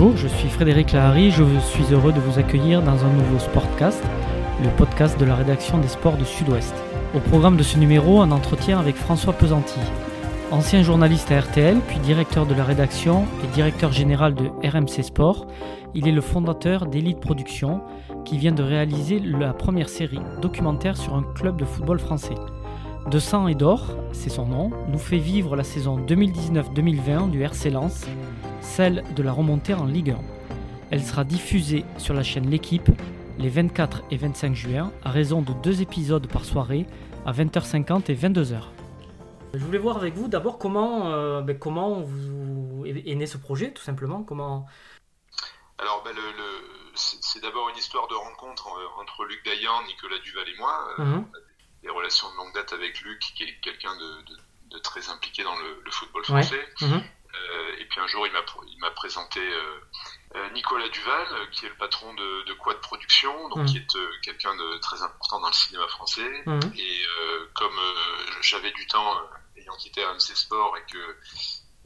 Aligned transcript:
Bonjour, 0.00 0.16
je 0.16 0.28
suis 0.28 0.48
Frédéric 0.48 0.92
Lahari, 0.92 1.30
je 1.30 1.44
suis 1.60 1.92
heureux 1.92 2.14
de 2.14 2.20
vous 2.20 2.38
accueillir 2.38 2.80
dans 2.80 3.04
un 3.04 3.12
nouveau 3.12 3.38
Sportcast, 3.38 4.02
le 4.62 4.70
podcast 4.70 5.20
de 5.20 5.26
la 5.26 5.34
rédaction 5.34 5.76
des 5.76 5.88
sports 5.88 6.16
de 6.16 6.24
Sud-Ouest. 6.24 6.74
Au 7.14 7.18
programme 7.18 7.58
de 7.58 7.62
ce 7.62 7.78
numéro, 7.78 8.22
un 8.22 8.30
entretien 8.30 8.78
avec 8.78 8.96
François 8.96 9.34
Pesanti, 9.34 9.78
ancien 10.50 10.82
journaliste 10.82 11.30
à 11.30 11.40
RTL, 11.40 11.80
puis 11.86 11.98
directeur 11.98 12.46
de 12.46 12.54
la 12.54 12.64
rédaction 12.64 13.26
et 13.44 13.54
directeur 13.54 13.92
général 13.92 14.34
de 14.34 14.48
RMC 14.66 15.02
Sport. 15.02 15.46
Il 15.92 16.08
est 16.08 16.12
le 16.12 16.22
fondateur 16.22 16.86
d'Elite 16.86 17.20
Productions, 17.20 17.82
qui 18.24 18.38
vient 18.38 18.52
de 18.52 18.62
réaliser 18.62 19.18
la 19.18 19.52
première 19.52 19.90
série 19.90 20.20
documentaire 20.40 20.96
sur 20.96 21.14
un 21.14 21.24
club 21.34 21.58
de 21.58 21.66
football 21.66 21.98
français. 21.98 22.36
De 23.10 23.18
sang 23.18 23.48
et 23.48 23.54
d'or, 23.54 23.84
c'est 24.12 24.30
son 24.30 24.46
nom, 24.46 24.70
nous 24.88 24.98
fait 24.98 25.18
vivre 25.18 25.56
la 25.56 25.64
saison 25.64 25.98
2019-2020 25.98 27.28
du 27.28 27.42
RC 27.42 27.68
Lens, 27.68 28.06
celle 28.60 29.04
de 29.14 29.22
la 29.22 29.32
remontée 29.32 29.74
en 29.74 29.84
Ligue 29.86 30.10
1. 30.10 30.18
Elle 30.90 31.02
sera 31.02 31.24
diffusée 31.24 31.84
sur 31.98 32.14
la 32.14 32.22
chaîne 32.22 32.48
L'équipe 32.50 32.88
les 33.38 33.48
24 33.48 34.02
et 34.10 34.16
25 34.16 34.54
juin 34.54 34.92
à 35.04 35.10
raison 35.10 35.40
de 35.40 35.52
deux 35.62 35.80
épisodes 35.82 36.26
par 36.26 36.44
soirée 36.44 36.86
à 37.24 37.32
20h50 37.32 38.10
et 38.10 38.14
22h. 38.14 38.64
Je 39.54 39.64
voulais 39.64 39.78
voir 39.78 39.96
avec 39.96 40.14
vous 40.14 40.28
d'abord 40.28 40.58
comment, 40.58 41.10
euh, 41.12 41.40
ben, 41.40 41.58
comment 41.58 42.00
vous 42.02 42.84
est 42.86 43.14
né 43.14 43.26
ce 43.26 43.38
projet, 43.38 43.72
tout 43.72 43.82
simplement. 43.82 44.22
Comment... 44.22 44.66
Alors, 45.78 46.02
ben, 46.04 46.12
le, 46.14 46.20
c'est 46.94 47.40
d'abord 47.42 47.68
une 47.70 47.76
histoire 47.78 48.06
de 48.08 48.14
rencontre 48.14 48.68
euh, 48.68 49.00
entre 49.02 49.24
Luc 49.24 49.42
Dayan, 49.44 49.82
Nicolas 49.86 50.18
Duval 50.24 50.44
et 50.48 50.58
moi. 50.58 50.88
Euh, 50.98 51.04
Mhm. 51.04 51.24
Des 51.82 51.88
relations 51.88 52.26
de 52.30 52.36
longue 52.36 52.52
date 52.54 52.74
avec 52.74 53.00
Luc, 53.00 53.18
qui 53.34 53.42
est 53.44 53.54
quelqu'un 53.62 53.96
de, 53.96 54.34
de- 54.34 54.40
de 54.76 54.78
très 54.80 55.08
impliqué 55.08 55.42
dans 55.42 55.56
le, 55.56 55.80
le 55.82 55.90
football 55.90 56.20
Ouais. 56.28 56.42
français. 56.42 56.60
Mhm. 56.82 57.02
Et 57.78 57.84
puis 57.86 58.00
un 58.00 58.06
jour, 58.06 58.26
il 58.26 58.32
m'a 58.32 58.44
il 58.68 58.78
m'a 58.78 58.90
présenté 58.90 59.40
euh, 59.40 59.80
euh, 60.36 60.50
Nicolas 60.50 60.88
Duval, 60.88 61.26
euh, 61.32 61.46
qui 61.52 61.66
est 61.66 61.68
le 61.68 61.74
patron 61.76 62.12
de, 62.14 62.42
de 62.44 62.52
Quad 62.54 62.80
Production, 62.80 63.48
donc 63.48 63.58
Mhm. 63.58 63.66
qui 63.66 63.76
est 63.78 63.96
euh, 63.96 64.10
quelqu'un 64.22 64.54
de 64.56 64.78
très 64.78 65.02
important 65.02 65.40
dans 65.40 65.48
le 65.48 65.52
cinéma 65.54 65.86
français. 65.88 66.42
Mhm. 66.46 66.72
Et 66.76 67.02
euh, 67.20 67.48
comme 67.54 67.76
euh, 67.78 68.32
j'avais 68.42 68.72
du 68.72 68.86
temps, 68.86 69.16
euh, 69.18 69.60
ayant 69.60 69.76
quitté 69.76 70.04
RMC 70.04 70.20
Sport, 70.34 70.76
et 70.78 70.84
que 70.92 71.16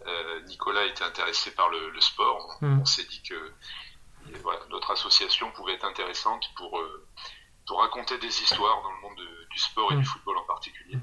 euh, 0.06 0.40
Nicolas 0.42 0.84
était 0.84 1.04
intéressé 1.04 1.50
par 1.54 1.68
le, 1.70 1.90
le 1.90 2.00
sport, 2.00 2.58
on, 2.62 2.66
Mhm. 2.66 2.80
on 2.80 2.84
s'est 2.84 3.04
dit 3.04 3.22
que 3.22 3.52
voilà, 4.42 4.60
notre 4.70 4.90
association 4.90 5.50
pouvait 5.52 5.74
être 5.74 5.84
intéressante 5.84 6.44
pour, 6.56 6.78
euh, 6.78 7.06
pour 7.66 7.80
raconter 7.80 8.18
des 8.18 8.42
histoires 8.42 8.82
dans 8.82 8.90
le 8.90 9.00
monde 9.00 9.16
de- 9.18 9.46
du 9.50 9.58
sport 9.58 9.92
et 9.92 9.96
du 9.96 10.04
football 10.04 10.36
en 10.38 10.44
particulier. 10.46 10.96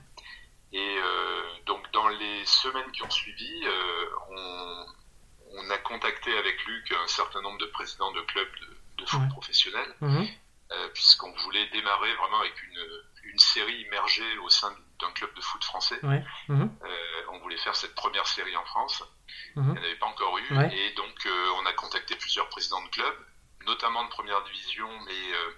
Et 0.74 0.98
euh, 0.98 1.42
donc 1.66 1.92
dans 1.92 2.08
les 2.08 2.46
semaines 2.46 2.90
qui 2.92 3.04
ont 3.04 3.10
suivi, 3.10 3.62
euh, 3.66 4.06
on, 4.30 4.86
on 5.58 5.70
a 5.70 5.78
contacté 5.80 6.36
avec 6.38 6.64
Luc 6.66 6.92
un 6.94 7.08
certain 7.08 7.42
nombre 7.42 7.58
de 7.58 7.66
présidents 7.66 8.12
de 8.12 8.22
clubs 8.22 8.48
de, 8.62 8.78
de 9.04 9.06
foot 9.06 9.20
Ouais. 9.22 9.28
professionnels, 9.30 9.96
Mhm. 10.02 10.28
euh, 10.72 10.88
puisqu'on 10.94 11.32
voulait 11.44 11.68
démarrer 11.72 12.14
vraiment 12.16 12.40
avec 12.40 12.62
une, 12.64 12.80
une 13.24 13.40
série 13.40 13.82
immergée 13.82 14.38
au 14.40 14.50
sein 14.50 14.74
d'un 15.00 15.12
club 15.12 15.34
de 15.34 15.42
foot 15.42 15.64
français. 15.64 16.00
Ouais. 16.04 16.24
Mhm. 16.48 16.70
On 17.34 17.40
voulait 17.40 17.58
faire 17.58 17.76
cette 17.76 17.96
première 17.96 18.28
série 18.28 18.56
en 18.58 18.66
France. 18.66 19.04
Mhm. 19.56 19.64
Il 19.68 19.72
n'y 19.74 19.80
en 19.80 19.84
avait 19.84 19.96
pas 19.96 20.06
encore 20.08 20.38
eu. 20.38 20.56
Ouais. 20.58 20.74
Et 20.76 20.94
donc, 20.94 21.26
euh, 21.26 21.50
on 21.62 21.66
a 21.66 21.74
contacté 21.74 22.16
plusieurs 22.16 22.48
présidents 22.50 22.82
de 22.84 22.90
clubs, 22.90 23.26
notamment 23.66 24.04
de 24.04 24.10
première 24.10 24.42
division, 24.44 24.90
mais 25.06 25.34
euh, 25.34 25.52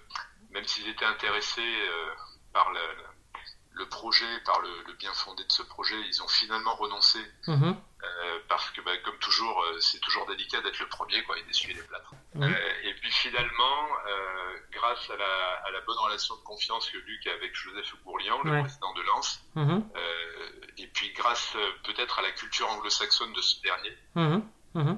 même 0.50 0.64
s'ils 0.64 0.88
étaient 0.88 1.04
intéressés 1.04 1.60
euh, 1.88 2.14
par 2.52 2.72
la- 2.72 2.80
le 3.74 3.88
projet, 3.88 4.40
par 4.44 4.60
le, 4.60 4.70
le 4.86 4.92
bien 4.94 5.12
fondé 5.12 5.44
de 5.44 5.50
ce 5.52 5.62
projet, 5.62 6.00
ils 6.06 6.22
ont 6.22 6.28
finalement 6.28 6.74
renoncé 6.76 7.18
Mhm. 7.48 7.76
euh, 8.04 8.38
parce 8.48 8.70
que, 8.70 8.80
bah, 8.82 8.96
comme 8.98 9.18
toujours, 9.18 9.62
euh, 9.62 9.80
c'est 9.80 9.98
toujours 10.00 10.26
délicat 10.26 10.60
d'être 10.60 10.78
le 10.78 10.88
premier 10.88 11.22
quoi, 11.24 11.36
et 11.38 11.42
d'essuyer 11.42 11.74
les 11.74 11.82
plâtres. 11.82 12.12
Oui. 12.36 12.46
Euh, 12.46 12.72
et 12.84 12.94
puis 12.94 13.10
finalement, 13.10 13.88
euh, 14.06 14.56
grâce 14.70 15.10
à 15.10 15.16
la, 15.16 15.54
à 15.66 15.70
la 15.72 15.80
bonne 15.80 15.98
relation 15.98 16.36
de 16.36 16.40
confiance 16.42 16.88
que 16.90 16.98
Luc 16.98 17.26
a 17.26 17.32
avec 17.32 17.54
Joseph 17.54 17.94
Gourlian, 18.04 18.42
le 18.44 18.50
Ouais. 18.52 18.60
président 18.62 18.92
de 18.94 19.02
Lens, 19.02 19.40
Mhm. 19.56 19.90
et 20.78 20.86
puis 20.88 21.12
grâce 21.12 21.56
peut-être 21.84 22.18
à 22.18 22.22
la 22.22 22.30
culture 22.32 22.68
anglo-saxonne 22.70 23.32
de 23.32 23.40
ce 23.40 23.60
dernier, 23.62 23.98
Mhm. 24.14 24.96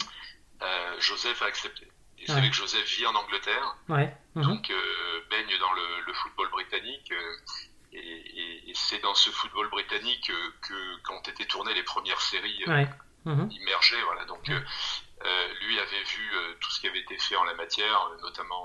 Joseph 0.98 1.40
a 1.42 1.46
accepté. 1.46 1.90
Et 2.18 2.22
Ouais. 2.22 2.34
savez 2.34 2.50
que 2.50 2.56
Joseph 2.56 2.86
vit 2.96 3.06
en 3.06 3.14
Angleterre, 3.14 3.76
Ouais. 3.88 4.14
Donc 4.34 4.70
baigne 5.30 5.58
dans 5.58 5.72
le, 5.72 6.00
le 6.06 6.12
football 6.14 6.48
britannique. 6.50 7.12
Et 7.98 8.40
et- 8.40 8.70
et 8.70 8.74
c'est 8.74 8.98
dans 9.00 9.14
ce 9.14 9.30
football 9.30 9.68
britannique 9.70 10.30
euh, 10.30 10.50
que 10.62 11.02
qu'ont 11.02 11.20
été 11.22 11.46
tournées 11.46 11.74
les 11.74 11.82
premières 11.82 12.20
séries 12.20 12.62
euh, 12.68 12.72
Ouais. 12.74 12.88
Mhm. 13.24 13.48
immergées. 13.50 14.00
Voilà. 14.06 14.24
Donc 14.26 14.48
euh, 14.50 14.60
lui 15.62 15.78
avait 15.78 16.02
vu 16.04 16.30
euh, 16.34 16.54
tout 16.60 16.70
ce 16.70 16.80
qui 16.80 16.88
avait 16.88 17.00
été 17.00 17.16
fait 17.18 17.36
en 17.36 17.44
la 17.44 17.54
matière, 17.54 18.08
euh, 18.12 18.20
notamment 18.22 18.64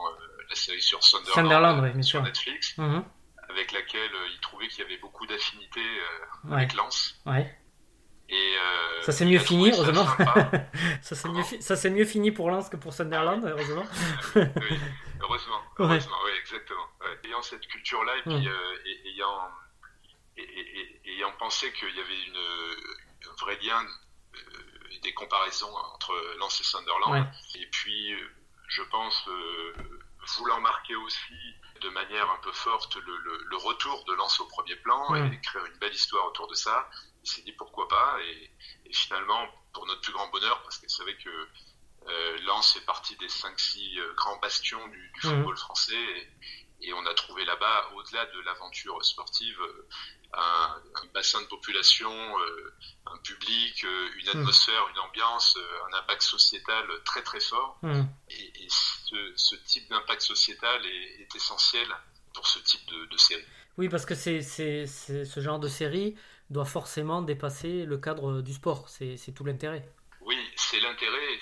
la 0.50 0.56
série 0.56 0.82
sur 0.82 1.04
Sunderland, 1.04 1.34
Sunderland, 1.36 1.84
oui, 1.84 1.92
bien 1.92 2.02
sur 2.02 2.20
sûr. 2.20 2.24
Netflix, 2.24 2.78
Mhm. 2.78 3.04
avec 3.50 3.72
laquelle 3.72 4.12
il 4.34 4.40
trouvait 4.42 4.68
qu'il 4.68 4.80
y 4.84 4.86
avait 4.86 4.98
beaucoup 4.98 5.26
d'affinités 5.26 5.90
Ouais. 6.46 6.58
avec 6.58 6.74
Lens. 6.74 7.20
Ouais. 7.26 7.58
Et, 8.32 8.56
euh, 8.58 9.02
Ça 9.02 9.12
s'est 9.12 9.26
mieux 9.32 9.40
fini, 9.40 9.72
heureusement. 9.72 10.06
ça 11.02 11.16
s'est 11.16 11.28
mieux, 11.30 11.44
fi- 11.44 11.62
fini 12.06 12.32
pour 12.32 12.50
Lens 12.50 12.70
que 12.70 12.78
pour 12.78 12.94
Sunderland, 12.94 13.44
heureusement. 13.46 13.84
oui, 14.36 14.80
heureusement, 15.20 15.62
Ouais. 15.80 15.86
heureusement, 15.86 16.18
oui, 16.26 16.32
exactement. 16.40 16.88
Ouais. 17.02 17.20
Ayant 17.30 17.42
cette 17.42 17.68
culture-là 17.68 18.14
et 18.18 18.22
puis 18.24 18.48
euh, 18.48 18.76
et- 18.86 19.10
ayant, 19.10 19.50
et, 20.38 21.02
ayant 21.18 21.32
pensé 21.40 21.72
qu'il 21.74 21.94
y 21.96 22.00
avait 22.00 22.24
une, 22.28 22.38
un 23.30 23.36
vrai 23.42 23.58
lien 23.62 23.84
euh, 23.84 24.40
des 25.04 25.14
comparaisons 25.14 25.74
entre 25.94 26.14
Lens 26.40 26.62
et 26.62 26.64
Sunderland, 26.64 27.12
Ouais. 27.12 27.62
et 27.62 27.66
puis 27.68 28.14
je 28.70 28.82
pense 28.84 29.28
euh, 29.28 29.74
voulant 30.38 30.60
marquer 30.62 30.96
aussi 30.96 31.34
de 31.82 31.90
manière 31.90 32.30
un 32.30 32.38
peu 32.38 32.52
forte 32.52 32.96
le, 32.96 33.18
le- 33.18 33.44
le 33.44 33.58
retour 33.58 34.04
de 34.06 34.14
Lens 34.14 34.40
au 34.40 34.46
premier 34.48 34.76
plan 34.78 35.16
et 35.16 35.34
écrire 35.36 35.66
une 35.66 35.78
belle 35.80 35.94
histoire 35.94 36.26
autour 36.28 36.48
de 36.48 36.54
ça, 36.56 36.90
il 37.24 37.30
s'est 37.30 37.42
dit 37.42 37.54
pourquoi 37.54 37.88
pas 37.88 38.18
et, 38.24 38.52
et 38.86 38.94
finalement 38.94 39.48
pour 39.74 39.86
notre 39.88 40.02
plus 40.02 40.14
grand 40.14 40.28
bonheur 40.30 40.62
parce 40.64 40.78
qu'elle 40.78 40.90
savait 40.90 41.18
que 41.18 41.48
euh, 42.10 42.38
Lens 42.42 42.74
fait 42.74 42.86
partie 42.86 43.16
des 43.18 43.28
5-6 43.28 44.00
euh, 44.00 44.14
grands 44.14 44.38
bastions 44.40 44.88
du, 44.88 45.12
du 45.12 45.28
Mhm. 45.28 45.36
football 45.38 45.58
français 45.58 45.96
et, 46.02 46.88
et 46.88 46.94
on 46.94 47.06
a 47.06 47.14
trouvé 47.14 47.46
là-bas, 47.46 47.90
au-delà 47.96 48.26
de 48.28 48.40
l'aventure 48.42 49.04
sportive, 49.06 49.60
euh, 49.62 49.88
un, 50.34 50.82
un 50.96 51.06
bassin 51.14 51.42
de 51.42 51.48
population, 51.48 52.12
euh, 52.12 52.74
un 53.08 53.18
public, 53.20 53.84
euh, 53.84 54.08
une 54.22 54.30
atmosphère, 54.30 54.82
une 54.94 55.00
ambiance, 55.00 55.58
euh, 55.58 55.88
un 55.92 55.98
impact 56.00 56.22
sociétal 56.22 56.86
très 57.06 57.22
très 57.24 57.40
fort. 57.42 57.78
Mhm. 57.82 58.08
Et, 58.30 58.64
et 58.64 58.68
ce, 58.70 59.34
ce 59.36 59.56
type 59.56 59.90
d'impact 59.90 60.22
sociétal 60.22 60.86
est, 60.86 61.22
est 61.22 61.36
essentiel 61.36 61.88
pour 62.34 62.48
ce 62.48 62.60
type 62.60 62.86
de, 62.90 63.06
de 63.06 63.18
série. 63.18 63.44
Oui, 63.78 63.90
parce 63.90 64.06
que 64.06 64.16
c'est, 64.16 64.42
c'est, 64.42 64.86
c'est- 64.88 65.26
ce 65.26 65.40
genre 65.40 65.60
de 65.60 65.68
série 65.68 66.16
doit 66.50 66.66
forcément 66.66 67.22
dépasser 67.22 67.86
le 67.86 67.98
cadre 67.98 68.42
du 68.42 68.54
sport. 68.54 68.88
C'est, 68.90 69.18
c'est 69.18 69.32
tout 69.34 69.44
l'intérêt. 69.44 69.90
C'est 70.72 70.80
l'intérêt, 70.80 71.34
et 71.34 71.40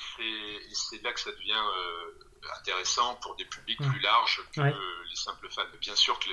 c'est- 0.73 1.03
là 1.03 1.13
que 1.13 1.19
ça 1.19 1.31
devient 1.31 1.51
euh, 1.53 2.11
intéressant 2.57 3.15
pour 3.17 3.35
des 3.35 3.45
publics 3.45 3.77
plus 3.77 3.99
larges 3.99 4.41
que 4.55 4.59
Ouais. 4.61 4.73
les 5.07 5.15
simples 5.15 5.47
fans. 5.51 5.61
Bien 5.79 5.95
sûr 5.95 6.17
que 6.19 6.29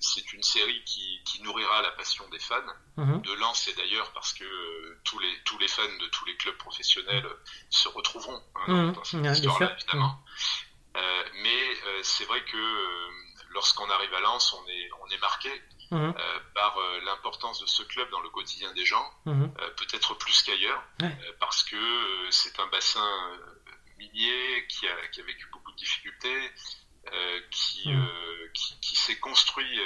c'est 0.00 0.32
une 0.32 0.42
série 0.44 0.82
qui, 0.84 1.20
qui 1.24 1.42
nourrira 1.42 1.82
la 1.82 1.90
passion 1.90 2.28
des 2.28 2.38
fans. 2.38 2.62
Mhm. 2.96 3.20
De 3.22 3.32
Lens, 3.34 3.66
et 3.68 3.74
d'ailleurs 3.74 4.12
parce 4.12 4.32
que 4.32 4.44
euh, 4.44 5.00
tous, 5.04 5.18
les, 5.18 5.42
tous 5.44 5.58
les 5.58 5.66
fans 5.68 5.82
de 6.00 6.06
tous 6.06 6.24
les 6.26 6.36
clubs 6.36 6.56
professionnels 6.56 7.26
euh, 7.26 7.34
se 7.70 7.88
retrouveront 7.88 8.40
hein, 8.54 8.64
dans- 8.68 8.74
Mhm. 8.74 8.92
dans 8.92 9.04
cette 9.04 9.24
histoire-là, 9.38 9.72
évidemment. 9.78 10.24
Euh, 10.96 11.24
mais 11.42 11.76
euh, 11.86 12.00
c'est 12.04 12.24
vrai 12.26 12.44
que 12.44 13.10
lorsqu'on 13.50 13.90
arrive 13.90 14.14
à 14.14 14.20
Lens, 14.20 14.52
on 14.52 14.66
est, 14.68 14.88
on 15.02 15.10
est 15.10 15.18
marqué 15.18 15.50
Mhm. 15.90 16.14
euh, 16.18 16.40
par 16.54 16.76
euh, 16.78 17.00
l'importance 17.04 17.60
de 17.60 17.66
ce 17.66 17.82
club 17.84 18.10
dans 18.10 18.20
le 18.20 18.28
quotidien 18.30 18.72
des 18.74 18.84
gens 18.84 19.08
Mhm. 19.24 19.54
euh, 19.60 19.70
peut-être 19.76 20.14
plus 20.14 20.42
qu'ailleurs, 20.42 20.82
Ouais. 21.02 21.16
parce 21.40 21.62
que 21.62 22.30
c'est 22.30 22.58
un 22.58 22.66
bassin 22.68 23.38
minier 23.98 24.66
qui 24.68 24.86
a, 24.88 25.08
qui 25.08 25.20
a 25.20 25.24
vécu 25.24 25.46
beaucoup 25.52 25.72
de 25.72 25.76
difficultés, 25.76 26.50
euh, 27.12 27.40
qui, 27.50 27.88
qui, 28.54 28.80
qui 28.80 28.96
s'est 28.96 29.18
construit 29.20 29.80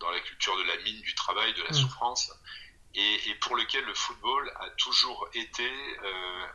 dans 0.00 0.10
la 0.10 0.20
culture 0.20 0.56
de 0.56 0.62
la 0.62 0.76
mine, 0.78 1.00
du 1.02 1.14
travail, 1.14 1.52
de 1.54 1.62
la 1.62 1.72
souffrance, 1.72 2.30
et, 2.94 3.28
et 3.30 3.34
pour 3.36 3.54
lequel 3.56 3.84
le 3.84 3.94
football 3.94 4.50
a 4.60 4.70
toujours 4.70 5.28
été 5.34 5.70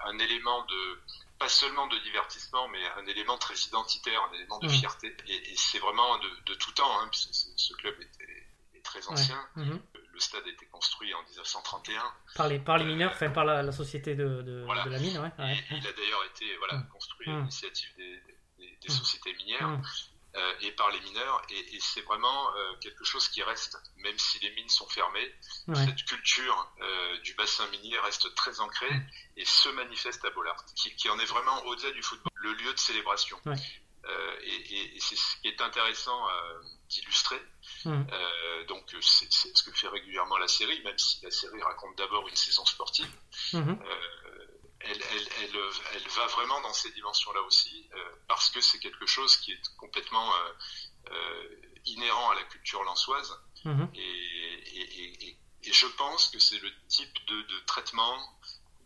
un 0.06 0.18
élément 0.20 0.66
de 0.66 1.02
pas 1.40 1.48
seulement 1.50 1.88
de 1.88 1.98
divertissement, 2.00 2.68
mais 2.70 2.84
un 2.98 3.06
élément 3.06 3.38
très 3.38 3.56
identitaire, 3.56 4.22
un 4.24 4.34
élément 4.34 4.60
de 4.60 4.68
fierté. 4.70 5.16
Et, 5.28 5.52
et 5.52 5.56
c'est 5.58 5.80
vraiment 5.80 6.18
de, 6.20 6.30
de 6.46 6.54
tout 6.56 6.72
temps, 6.72 7.00
hein, 7.00 7.08
puisque 7.10 7.34
ce, 7.34 7.48
ce 7.56 7.74
club 7.76 7.96
était, 8.02 8.24
est 8.24 8.48
très 8.94 9.08
ancien. 9.08 9.40
Mhm. 9.56 9.82
Le 10.14 10.20
stade 10.20 10.44
a 10.46 10.50
été 10.50 10.66
construit 10.68 11.12
en 11.14 11.24
1931. 11.24 12.04
Par, 12.36 12.48
les, 12.48 12.60
par 12.60 12.78
les 12.78 12.86
mineurs, 12.86 13.12
enfin 13.14 13.32
par 13.32 13.46
la, 13.46 13.64
la 13.64 13.72
société 13.72 14.14
de, 14.16 14.42
de, 14.44 14.64
Voilà. 14.66 14.84
de 14.84 14.90
la 14.92 15.00
mine. 15.00 15.18
Ouais. 15.18 15.32
Et 15.72 15.76
il 15.78 15.88
a 15.88 15.94
d'ailleurs 15.94 16.24
été 16.26 16.56
voilà, 16.58 16.76
Mm. 16.78 16.88
construit 16.90 17.30
à 17.30 17.34
Mm. 17.34 17.40
l'initiative 17.40 17.90
des, 17.98 18.22
des- 18.60 18.78
des 18.82 18.90
sociétés 18.90 19.34
minières. 19.36 19.80
Euh, 20.36 20.54
et 20.62 20.72
par 20.72 20.90
les 20.90 21.00
mineurs. 21.02 21.44
Et, 21.52 21.78
c'est 21.80 22.02
vraiment 22.02 22.48
quelque 22.82 23.04
chose 23.04 23.28
qui 23.30 23.44
reste, 23.44 23.78
même 23.98 24.18
si 24.18 24.40
les 24.40 24.50
mines 24.56 24.68
sont 24.70 24.88
fermées. 24.90 25.32
Cette 25.76 26.04
culture 26.06 26.72
du 27.24 27.36
bassin 27.36 27.68
minier 27.68 28.00
reste 28.00 28.34
très 28.34 28.60
ancrée 28.60 28.96
et 29.38 29.46
se 29.46 29.70
manifeste 29.70 30.26
à 30.26 30.32
Bollard, 30.32 30.66
qui, 30.76 31.08
en 31.10 31.20
est 31.20 31.26
vraiment 31.26 31.64
au-delà 31.66 31.92
du 31.92 32.02
football, 32.02 32.32
le 32.36 32.54
lieu 32.54 32.74
de 32.74 32.80
célébration. 32.80 33.38
Et, 34.44 35.00
c'est 35.00 35.16
ce 35.16 35.38
qui 35.42 35.48
est 35.48 35.62
intéressant 35.62 36.28
d'illustrer. 36.90 37.42
donc 38.68 38.96
c'est 39.02 39.32
ce 39.32 39.64
que 39.64 39.72
fait 39.72 39.88
régulièrement 39.88 40.38
la 40.38 40.48
série, 40.48 40.82
même 40.84 40.98
si 40.98 41.24
la 41.24 41.32
série 41.32 41.62
raconte 41.62 41.98
d'abord 41.98 42.28
une 42.28 42.36
saison 42.36 42.66
sportive. 42.66 43.10
Mmh 43.54 43.76
elle, 44.86 46.08
va 46.10 46.28
vraiment 46.28 46.62
dans 46.62 46.74
ces 46.74 46.92
dimensions-là 46.92 47.42
aussi, 47.42 47.90
euh, 47.94 47.98
parce 48.28 48.50
que 48.50 48.62
c'est 48.62 48.80
quelque 48.80 49.06
chose 49.06 49.38
qui 49.38 49.52
est 49.52 49.76
complètement 49.78 50.34
euh, 50.34 50.54
euh, 51.12 51.56
inhérent 51.86 52.32
à 52.32 52.36
la 52.36 52.44
culture 52.44 52.84
lançoise. 52.84 53.32
Et, 53.96 55.38
je 55.72 55.88
pense 55.88 56.28
que 56.28 56.40
c'est 56.40 56.60
le 56.60 56.70
type 56.88 57.26
de, 57.26 57.60
traitement, 57.66 58.18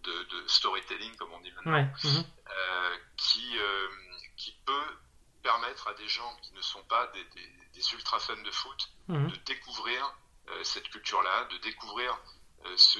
de, 0.03 0.47
storytelling, 0.47 1.15
comme 1.15 1.33
on 1.33 1.41
dit 1.41 1.51
maintenant, 1.51 1.91
qui, 3.17 3.57
qui 4.37 4.55
peut 4.65 4.97
permettre 5.49 5.87
à 5.87 5.93
des 5.93 6.07
gens 6.07 6.31
qui 6.41 6.53
ne 6.53 6.61
sont 6.61 6.83
pas 6.83 7.07
des, 7.07 7.93
ultra 7.93 8.19
fans 8.19 8.43
de 8.49 8.51
foot 8.51 8.89
mhm. 9.07 9.31
de 9.31 9.35
découvrir 9.45 10.01
cette 10.63 10.87
culture-là, 10.89 11.45
de 11.45 11.57
découvrir 11.57 12.17
euh, 12.65 12.75
ce, 12.75 12.99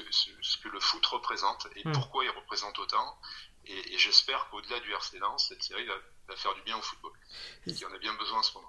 que 0.62 0.68
le 0.68 0.80
foot 0.80 1.04
représente 1.06 1.66
et 1.76 1.86
hmm. 1.86 1.92
pourquoi 1.92 2.24
il 2.24 2.30
représente 2.30 2.78
autant. 2.78 3.18
Et, 3.66 3.98
j'espère 3.98 4.48
qu'au-delà 4.48 4.80
du 4.80 4.92
RC 4.92 5.18
Lens, 5.18 5.48
cette 5.48 5.62
série 5.62 5.84
va, 5.86 5.94
faire 6.36 6.54
du 6.54 6.62
bien 6.62 6.76
au 6.76 6.82
football. 6.82 7.12
Il 7.66 7.78
y 7.78 7.84
en 7.84 7.88
a 7.94 7.98
bien 7.98 8.12
besoin 8.18 8.38
en 8.38 8.42
ce 8.42 8.54
moment. 8.54 8.68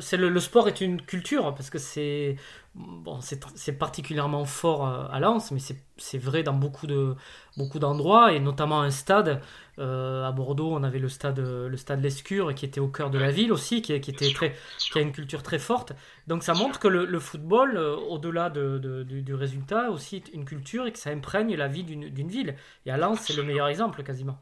C'est 0.00 0.16
le, 0.16 0.28
le, 0.28 0.40
sport 0.40 0.68
est 0.68 0.80
une 0.80 1.02
culture 1.02 1.54
parce 1.54 1.68
que 1.68 1.78
c'est 1.78 2.36
bon, 2.74 3.20
c'est 3.20 3.78
particulièrement 3.78 4.44
fort 4.44 4.86
euh, 4.86 5.06
à 5.10 5.20
Lens, 5.20 5.50
mais 5.50 5.60
c'est 5.96 6.18
vrai 6.18 6.42
dans 6.42 6.54
beaucoup 6.54 6.86
de 6.86 7.14
beaucoup 7.56 7.78
d'endroits 7.78 8.32
et 8.32 8.40
notamment 8.40 8.80
un 8.80 8.90
stade 8.90 9.42
euh, 9.78 10.24
à 10.24 10.32
Bordeaux, 10.32 10.72
on 10.72 10.82
avait 10.82 10.98
le 10.98 11.08
stade 11.08 11.38
le 11.38 11.76
stade 11.76 12.02
Lescure 12.02 12.54
qui 12.54 12.64
était 12.64 12.80
au 12.80 12.88
cœur 12.88 13.10
de 13.10 13.18
la 13.18 13.30
ville 13.30 13.52
aussi, 13.52 13.82
qui, 13.82 14.00
qui 14.00 14.10
était 14.10 14.32
très 14.32 14.56
qui 14.78 14.98
a 14.98 15.02
une 15.02 15.12
culture 15.12 15.42
très 15.42 15.58
forte. 15.58 15.92
Donc 16.26 16.42
ça 16.42 16.54
montre 16.54 16.78
que 16.78 16.88
le, 16.88 17.04
le 17.04 17.20
football, 17.20 17.76
euh, 17.76 17.96
au-delà 17.96 18.48
de, 18.48 18.78
de, 18.78 19.02
du, 19.02 19.34
résultat, 19.34 19.90
aussi 19.90 20.22
une 20.32 20.44
culture 20.46 20.86
et 20.86 20.92
que 20.92 20.98
ça 20.98 21.10
imprègne 21.10 21.54
la 21.54 21.68
vie 21.68 21.84
d'une 21.84 22.28
ville. 22.28 22.56
Et 22.86 22.90
à 22.90 22.96
Lens, 22.96 23.20
c'est 23.20 23.36
le 23.36 23.42
meilleur 23.42 23.68
exemple 23.68 24.02
quasiment. 24.02 24.38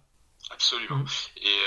Absolument. 0.50 0.96
Mm. 0.96 1.06
Et 1.38 1.58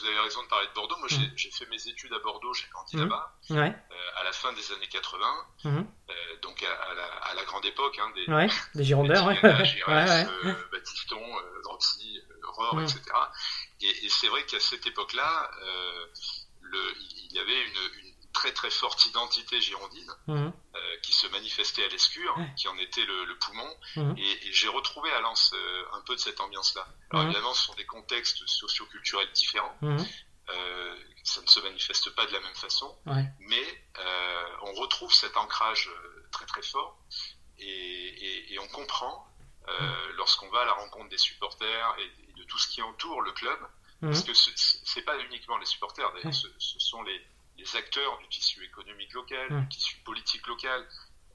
vous 0.00 0.06
avez 0.06 0.18
raison 0.18 0.42
de 0.42 0.48
parler 0.48 0.66
de 0.66 0.72
Bordeaux. 0.74 0.96
Moi, 0.98 1.08
mm. 1.10 1.32
j'ai 1.36 1.50
fait 1.50 1.66
mes 1.66 1.88
études 1.88 2.12
à 2.12 2.18
Bordeaux, 2.18 2.52
j'ai 2.54 2.66
grandi 2.68 2.96
mm. 2.96 3.00
là-bas, 3.00 3.38
euh, 3.50 4.20
à 4.20 4.24
la 4.24 4.32
fin 4.32 4.52
des 4.52 4.72
années 4.72 4.86
80, 4.88 5.26
mm. 5.64 5.68
euh, 5.68 6.14
donc 6.42 6.62
à, 6.62 7.34
la, 7.34 7.44
grande 7.44 7.64
époque 7.64 7.98
hein, 7.98 8.10
des, 8.14 8.32
ouais, 8.32 8.48
des 8.74 8.84
Girondins, 8.84 9.26
ouais. 9.26 9.38
euh, 9.44 10.54
Baptiston, 10.72 11.16
euh, 11.20 12.48
Aurore, 12.48 12.82
etc. 12.82 13.02
Et, 13.80 14.08
c'est 14.08 14.28
vrai 14.28 14.44
qu'à 14.46 14.60
cette 14.60 14.86
époque-là, 14.86 15.50
il 16.72 17.32
y 17.32 17.38
avait 17.38 17.62
une, 17.66 18.06
une 18.06 18.14
très 18.32 18.52
très 18.52 18.70
forte 18.70 19.04
identité 19.06 19.60
girondine 19.60 20.12
qui 21.02 21.12
se 21.12 21.26
manifestait 21.28 21.84
à 21.84 21.88
l'escure, 21.88 22.36
qui 22.56 22.68
en 22.68 22.76
était 22.78 23.04
le, 23.04 23.38
poumon. 23.38 23.76
Mhm. 23.96 24.16
Et, 24.18 24.52
j'ai 24.52 24.68
retrouvé 24.68 25.10
à 25.12 25.20
Lens 25.20 25.52
euh, 25.54 25.84
un 25.92 26.00
peu 26.02 26.14
de 26.14 26.20
cette 26.20 26.40
ambiance-là. 26.40 26.86
Alors 27.10 27.24
mhm. 27.24 27.30
évidemment, 27.30 27.54
ce 27.54 27.66
sont 27.66 27.74
des 27.74 27.86
contextes 27.86 28.46
socioculturels 28.46 29.30
différents. 29.32 29.76
Euh, 29.82 30.96
ça 31.24 31.42
ne 31.42 31.46
se 31.46 31.60
manifeste 31.60 32.10
pas 32.14 32.24
de 32.26 32.32
la 32.32 32.40
même 32.40 32.54
façon, 32.54 32.96
mais 33.40 33.84
on 34.62 34.72
retrouve 34.74 35.12
cet 35.12 35.36
ancrage 35.36 35.90
très 36.30 36.46
très 36.46 36.62
fort 36.62 36.98
et, 37.58 38.56
on 38.60 38.68
comprend 38.68 39.26
lorsqu'on 40.16 40.48
va 40.50 40.62
à 40.62 40.64
la 40.64 40.72
rencontre 40.72 41.08
des 41.10 41.18
supporters 41.18 41.96
et, 42.00 42.32
de 42.38 42.44
tout 42.44 42.58
ce 42.58 42.68
qui 42.68 42.82
entoure 42.82 43.20
le 43.22 43.32
club, 43.32 43.58
parce 44.00 44.22
que 44.22 44.32
ce 44.32 44.50
n'est 44.96 45.04
pas 45.04 45.18
uniquement 45.18 45.58
les 45.58 45.66
supporters, 45.66 46.10
d'ailleurs, 46.12 46.34
ce, 46.34 46.78
sont 46.78 47.02
les, 47.02 47.20
les 47.58 47.76
acteurs 47.76 48.18
du 48.18 48.28
tissu 48.28 48.64
économique 48.64 49.12
local, 49.12 49.60
du 49.60 49.68
tissu 49.68 49.96
politique 50.04 50.46
local. 50.46 50.86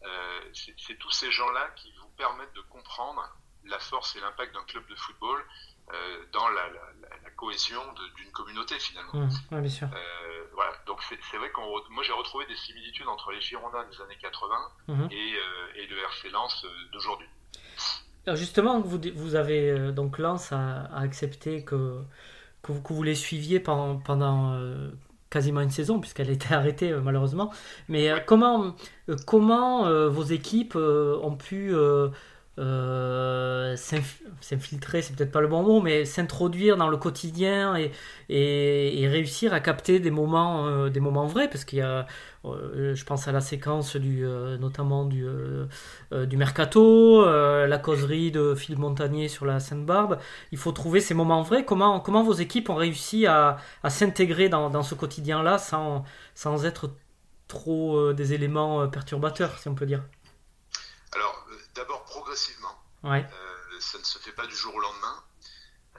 Euh, 0.05 0.39
c'est 0.53 0.97
tous 0.99 1.11
ces 1.11 1.31
gens-là 1.31 1.69
qui 1.75 1.91
vous 2.01 2.09
permettent 2.17 2.53
de 2.55 2.61
comprendre 2.61 3.23
la 3.65 3.79
force 3.79 4.15
et 4.15 4.19
l'impact 4.19 4.53
d'un 4.53 4.63
club 4.63 4.85
de 4.89 4.95
football 4.95 5.41
euh, 5.91 6.25
dans 6.33 6.47
la, 6.49 6.69
cohésion 7.37 7.81
d'une 8.15 8.31
communauté 8.31 8.77
finalement. 8.79 9.27
bien 9.51 9.69
sûr. 9.69 9.87
Euh, 9.93 10.43
voilà, 10.53 10.71
donc 10.85 11.01
c'est 11.03 11.37
vrai 11.37 11.49
qu'on 11.51 11.65
moi 11.89 12.03
j'ai 12.03 12.13
retrouvé 12.13 12.45
des 12.45 12.55
similitudes 12.55 13.07
entre 13.07 13.31
les 13.31 13.41
Girondins 13.41 13.83
des 13.89 14.01
années 14.01 14.17
80 14.21 14.55
mhm. 14.87 15.07
et, 15.11 15.33
et, 15.75 15.87
le 15.87 15.97
RC 15.97 16.29
Lens 16.29 16.65
d'aujourd'hui. 16.93 17.27
Alors 18.25 18.37
justement, 18.37 18.79
vous, 18.79 18.99
vous 19.15 19.35
avez 19.35 19.91
donc 19.91 20.19
Lens 20.19 20.51
a, 20.51 20.85
accepté 20.95 21.65
que, 21.65 22.01
que 22.61 22.71
vous, 22.71 22.81
que, 22.81 22.93
vous, 22.93 23.03
les 23.03 23.15
suiviez 23.15 23.59
pendant, 23.59 23.97
pendant 23.97 24.55
quasiment 25.33 25.61
une 25.61 25.71
saison 25.71 25.99
puisqu'elle 25.99 26.29
a 26.29 26.33
été 26.33 26.53
arrêtée 26.53 26.91
euh, 26.91 27.01
malheureusement. 27.01 27.51
Mais 27.89 28.09
euh, 28.09 28.19
comment, 28.25 28.75
euh, 29.09 29.15
comment 29.25 29.89
vos 30.09 30.23
équipes 30.23 30.75
ont 30.75 31.35
pu 31.35 31.73
s'infiltrer, 34.41 35.01
c'est 35.01 35.15
peut-être 35.15 35.31
pas 35.31 35.41
le 35.41 35.47
bon 35.47 35.63
mot, 35.63 35.81
mais 35.81 36.05
s'introduire 36.05 36.77
dans 36.77 36.89
le 36.89 36.97
quotidien 36.97 37.75
et, 37.75 39.07
réussir 39.07 39.53
à 39.53 39.59
capter 39.59 39.99
des 39.99 40.11
moments, 40.11 40.87
des 40.89 40.99
moments 40.99 41.25
vrais, 41.25 41.49
parce 41.49 41.65
qu'il 41.65 41.79
y 41.79 41.81
a, 41.81 42.05
je 42.43 43.03
pense 43.05 43.27
à 43.27 43.31
la 43.31 43.41
séquence 43.41 43.95
du, 43.95 44.23
notamment 44.59 45.05
du, 45.05 45.25
du 46.11 46.37
mercato, 46.37 47.25
la 47.25 47.77
causerie 47.79 48.31
de 48.31 48.53
Philippe 48.55 48.79
Montagnier 48.79 49.27
sur 49.29 49.45
la 49.45 49.59
Sainte-Barbe. 49.59 50.19
Il 50.51 50.57
faut 50.59 50.71
trouver 50.71 50.99
ces 50.99 51.13
moments 51.15 51.41
vrais. 51.41 51.65
Comment, 51.65 51.99
comment 51.99 52.23
vos 52.23 52.33
équipes 52.33 52.69
ont 52.69 52.75
réussi 52.75 53.25
à, 53.25 53.57
s'intégrer 53.87 54.49
dans, 54.49 54.83
ce 54.83 54.95
quotidien-là 54.95 55.57
sans, 55.57 56.03
être 56.65 56.91
trop 57.47 58.13
des 58.13 58.33
éléments 58.33 58.87
perturbateurs, 58.87 59.57
si 59.57 59.69
on 59.69 59.75
peut 59.75 59.87
dire? 59.87 60.03
Progressivement. 62.33 62.79
Euh, 63.05 63.79
ça 63.79 63.97
ne 63.97 64.03
se 64.03 64.17
fait 64.19 64.31
pas 64.31 64.47
du 64.47 64.55
jour 64.55 64.73
au 64.73 64.79
lendemain. 64.79 65.23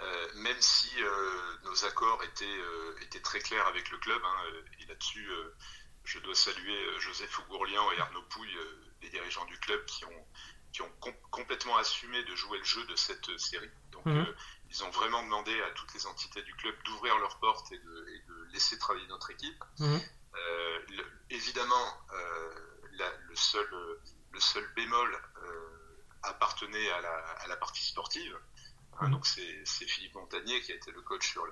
Euh, 0.00 0.28
même 0.34 0.60
si 0.60 0.90
euh, 1.00 1.56
nos 1.64 1.84
accords 1.84 2.22
étaient, 2.24 2.60
étaient 3.02 3.20
très 3.20 3.38
clairs 3.38 3.66
avec 3.68 3.90
le 3.90 3.98
club, 3.98 4.20
hein, 4.24 4.36
et 4.80 4.86
là-dessus, 4.86 5.28
je 6.04 6.18
dois 6.18 6.34
saluer 6.34 7.00
Joseph 7.00 7.38
Ougourlian 7.40 7.92
et 7.92 8.00
Arnaud 8.00 8.22
Pouille, 8.22 8.58
les 9.02 9.10
dirigeants 9.10 9.44
du 9.44 9.58
club, 9.60 9.84
qui 9.84 10.04
ont, 10.04 10.26
qui 10.72 10.82
ont 10.82 10.92
complètement 11.30 11.76
assumé 11.76 12.24
de 12.24 12.34
jouer 12.34 12.58
le 12.58 12.64
jeu 12.64 12.84
de 12.86 12.96
cette 12.96 13.38
série. 13.38 13.70
Donc, 13.92 14.06
mhm. 14.06 14.26
ils 14.70 14.82
ont 14.82 14.90
vraiment 14.90 15.22
demandé 15.22 15.52
à 15.62 15.70
toutes 15.70 15.94
les 15.94 16.06
entités 16.06 16.42
du 16.42 16.54
club 16.54 16.74
d'ouvrir 16.84 17.16
leurs 17.18 17.38
portes 17.38 17.70
et 17.70 17.78
de, 17.78 18.06
laisser 18.52 18.78
travailler 18.78 19.06
notre 19.08 19.30
équipe. 19.30 19.62
Mhm. 19.78 20.00
évidemment, 21.30 21.98
le 23.28 23.36
seul 23.36 23.68
le 24.34 24.40
seul 24.40 24.68
bémol 24.74 25.14
euh, 25.14 25.73
appartenait 26.24 26.90
à 26.90 27.48
la, 27.48 27.56
partie 27.56 27.84
sportive. 27.84 28.36
Hein, 28.98 29.08
mmh. 29.08 29.10
donc 29.10 29.26
c'est 29.26 29.86
Philippe 29.86 30.14
Montagnier 30.14 30.60
qui 30.62 30.72
a 30.72 30.76
été 30.76 30.92
le 30.92 31.02
coach 31.02 31.28
sur 31.28 31.44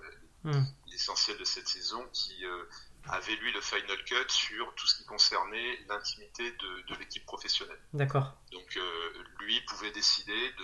mmh. 0.45 0.62
l'essentiel 0.87 1.37
de 1.38 1.45
cette 1.45 1.67
saison 1.67 2.07
qui 2.12 2.45
euh, 2.45 2.64
avait 3.09 3.35
lui 3.37 3.52
le 3.52 3.61
final 3.61 4.05
cut 4.05 4.29
sur 4.29 4.73
tout 4.76 4.87
ce 4.87 4.97
qui 4.99 5.05
concernait 5.07 5.79
l'intimité 5.88 6.52
de, 6.52 6.95
l'équipe 6.99 7.26
professionnelle. 7.26 7.81
D'accord. 7.93 8.37
Donc 8.52 8.76
euh, 8.76 9.25
lui 9.41 9.61
pouvait 9.62 9.91
décider 9.91 10.55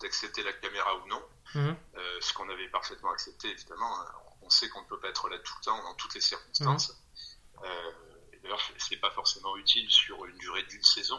d'accepter 0.00 0.42
la 0.42 0.52
caméra 0.52 0.96
ou 0.98 1.08
non, 1.08 1.22
mmh. 1.54 1.72
ce 2.20 2.32
qu'on 2.34 2.48
avait 2.50 2.68
parfaitement 2.68 3.10
accepté 3.10 3.48
évidemment. 3.48 4.00
Hein. 4.00 4.06
On 4.42 4.50
sait 4.50 4.68
qu'on 4.68 4.82
ne 4.82 4.86
peut 4.86 5.00
pas 5.00 5.08
être 5.08 5.30
là 5.30 5.38
tout 5.38 5.54
le 5.60 5.64
temps 5.64 5.82
dans 5.84 5.94
toutes 5.94 6.14
les 6.14 6.20
circonstances. 6.20 7.00
D'ailleurs, 8.42 8.60
c'est 8.76 8.98
pas 8.98 9.10
forcément 9.10 9.56
utile 9.56 9.90
sur 9.90 10.22
une 10.26 10.36
durée 10.36 10.62
d'une 10.64 10.82
saison. 10.82 11.18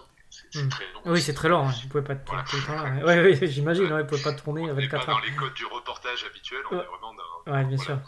C'est 0.52 0.70
très 0.70 0.92
long. 0.94 1.02
Oui, 1.06 1.22
c'est 1.22 1.34
très 1.34 1.50
long. 1.50 1.68
Hein. 1.68 1.74
Vous 1.84 1.90
pouvez 1.90 2.04
pas 2.04 2.16
tout 2.16 2.56
le 2.56 2.64
temps. 2.64 3.06
Oui, 3.06 3.38
oui, 3.40 3.48
j'imagine. 3.52 3.86
Vous 3.86 3.94
ne 3.94 4.04
pouvez 4.04 4.22
pas 4.22 4.34
tourner 4.34 4.70
avec 4.70 4.90
24 4.92 5.10
heures. 5.10 5.16
Dans 5.20 5.26
les 5.26 5.36
codes 5.36 5.54
du 5.54 5.66
reportage 5.66 6.24
habituel, 6.24 6.62
on 6.72 6.80
est 6.80 6.86
vraiment 6.86 7.14
dans, 7.14 7.64
bien 7.68 7.78
sûr. 7.78 8.00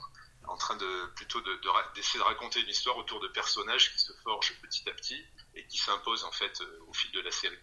en 0.48 0.58
train 0.58 0.76
de 0.76 1.14
plutôt 1.16 1.40
d'essayer 1.42 2.20
de, 2.20 2.24
de, 2.24 2.28
raconter 2.28 2.62
une 2.62 2.70
histoire 2.70 2.98
autour 2.98 3.20
de 3.20 3.28
personnages 3.28 3.92
qui 3.94 4.00
se 4.00 4.14
forgent 4.24 4.54
petit 4.62 4.90
à 4.90 4.94
petit 4.94 5.26
et 5.56 5.66
qui 5.66 5.78
s'imposent 5.78 6.24
en 6.24 6.32
fait 6.32 6.62
euh, 6.62 6.86
au 6.88 6.94
fil 6.94 7.12
de 7.12 7.22
la 7.22 7.32
série. 7.32 7.58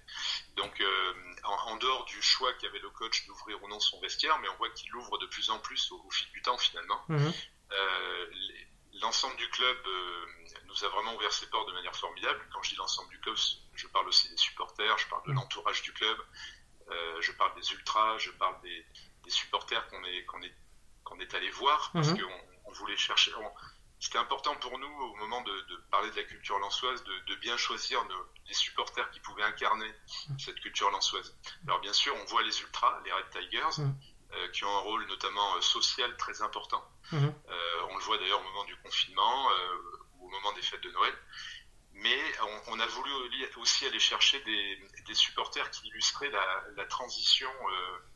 Donc, 0.57 0.81
euh, 0.81 1.13
en, 1.45 1.77
dehors 1.77 2.05
du 2.05 2.21
choix 2.21 2.53
qu'avait 2.55 2.81
le 2.81 2.91
coach 2.91 3.27
d'ouvrir 3.27 3.63
ou 3.63 3.69
non 3.69 3.81
son 3.81 4.01
vestiaire, 4.01 4.39
mais 4.41 4.49
on 4.49 4.57
voit 4.57 4.71
qu'il 4.71 4.95
ouvre 4.97 5.19
de 5.19 5.27
plus 5.27 5.51
en 5.51 5.59
plus 5.59 5.93
au, 5.93 6.11
fil 6.11 6.31
du 6.33 6.43
temps 6.43 6.59
finalement. 6.59 7.01
Mhm. 7.09 7.33
Euh, 7.73 8.27
l'ensemble 9.01 9.37
du 9.37 9.49
club 9.51 9.77
euh, 9.87 10.27
nous 10.67 10.85
a 10.85 10.89
vraiment 10.89 11.15
ouvert 11.15 11.33
ses 11.33 11.49
portes 11.49 11.69
de 11.69 11.75
manière 11.75 11.95
formidable. 11.97 12.41
Quand 12.53 12.63
je 12.63 12.71
dis 12.71 12.77
l'ensemble 12.77 13.11
du 13.11 13.21
club, 13.21 13.37
je 13.75 13.87
parle 13.89 14.09
aussi 14.09 14.29
des 14.29 14.37
supporters, 14.37 14.99
je 14.99 15.09
parle 15.09 15.25
de 15.27 15.33
mm. 15.33 15.37
l'entourage 15.37 15.83
du 15.83 15.93
club, 15.93 16.19
euh, 16.91 17.21
je 17.21 17.33
parle 17.33 17.55
des 17.55 17.73
ultras, 17.73 18.19
je 18.19 18.31
parle 18.33 18.61
des, 18.63 18.87
supporters 19.29 19.87
qu'on 19.89 20.05
est, 20.05 20.25
qu'on 20.27 20.43
est, 20.43 20.55
qu'on 21.03 21.19
est 21.19 21.35
allé 21.35 21.51
voir 21.51 21.91
parce 21.93 22.09
mm-hmm. 22.09 22.23
qu'on 22.23 22.55
on 22.67 22.73
voulait 22.73 22.97
chercher. 22.97 23.33
c'était 23.99 24.19
important 24.19 24.55
pour 24.57 24.79
nous, 24.79 24.87
au 24.87 25.15
moment 25.17 25.41
de, 25.43 25.77
parler 25.91 26.11
de 26.11 26.17
la 26.17 26.25
culture 26.25 26.59
lançoise, 26.59 27.03
de, 27.05 27.35
bien 27.37 27.57
choisir 27.57 28.07
les 28.47 28.55
supporters 28.55 29.11
qui 29.11 29.21
pouvaient 29.21 29.43
incarner 29.43 29.91
cette 30.39 30.61
culture 30.61 30.91
lançoise. 30.91 31.37
Alors 31.67 31.81
bien 31.81 31.93
sûr, 31.93 32.15
on 32.21 32.25
voit 32.27 32.43
les 32.43 32.61
Ultras, 32.61 33.01
les 33.05 33.13
Red 33.13 33.31
Tigers, 33.31 33.83
mm. 33.83 33.95
Qui 34.53 34.65
ont 34.65 34.77
un 34.77 34.81
rôle 34.81 35.07
notamment 35.07 35.57
euh, 35.57 35.61
social 35.61 36.17
très 36.17 36.43
important. 36.43 36.83
Mm-hmm. 37.13 37.33
Euh, 37.49 37.87
on 37.91 37.97
le 37.97 38.03
voit 38.03 38.19
d'ailleurs 38.19 38.41
au 38.41 38.45
moment 38.45 38.65
du 38.65 38.77
confinement 38.77 39.49
ou 40.19 40.27
au 40.27 40.29
moment 40.29 40.53
des 40.53 40.63
fêtes 40.63 40.83
de 40.83 40.91
Noël. 40.91 41.15
Mais 41.97 42.19
on, 42.67 42.81
a 42.81 42.87
voulu 42.87 43.11
aussi 43.57 43.87
aller 43.87 44.01
chercher 44.01 44.41
des, 44.41 45.15
supporters 45.15 45.71
qui 45.71 45.87
illustraient 45.89 46.31
la, 46.77 46.85
transition 46.87 47.49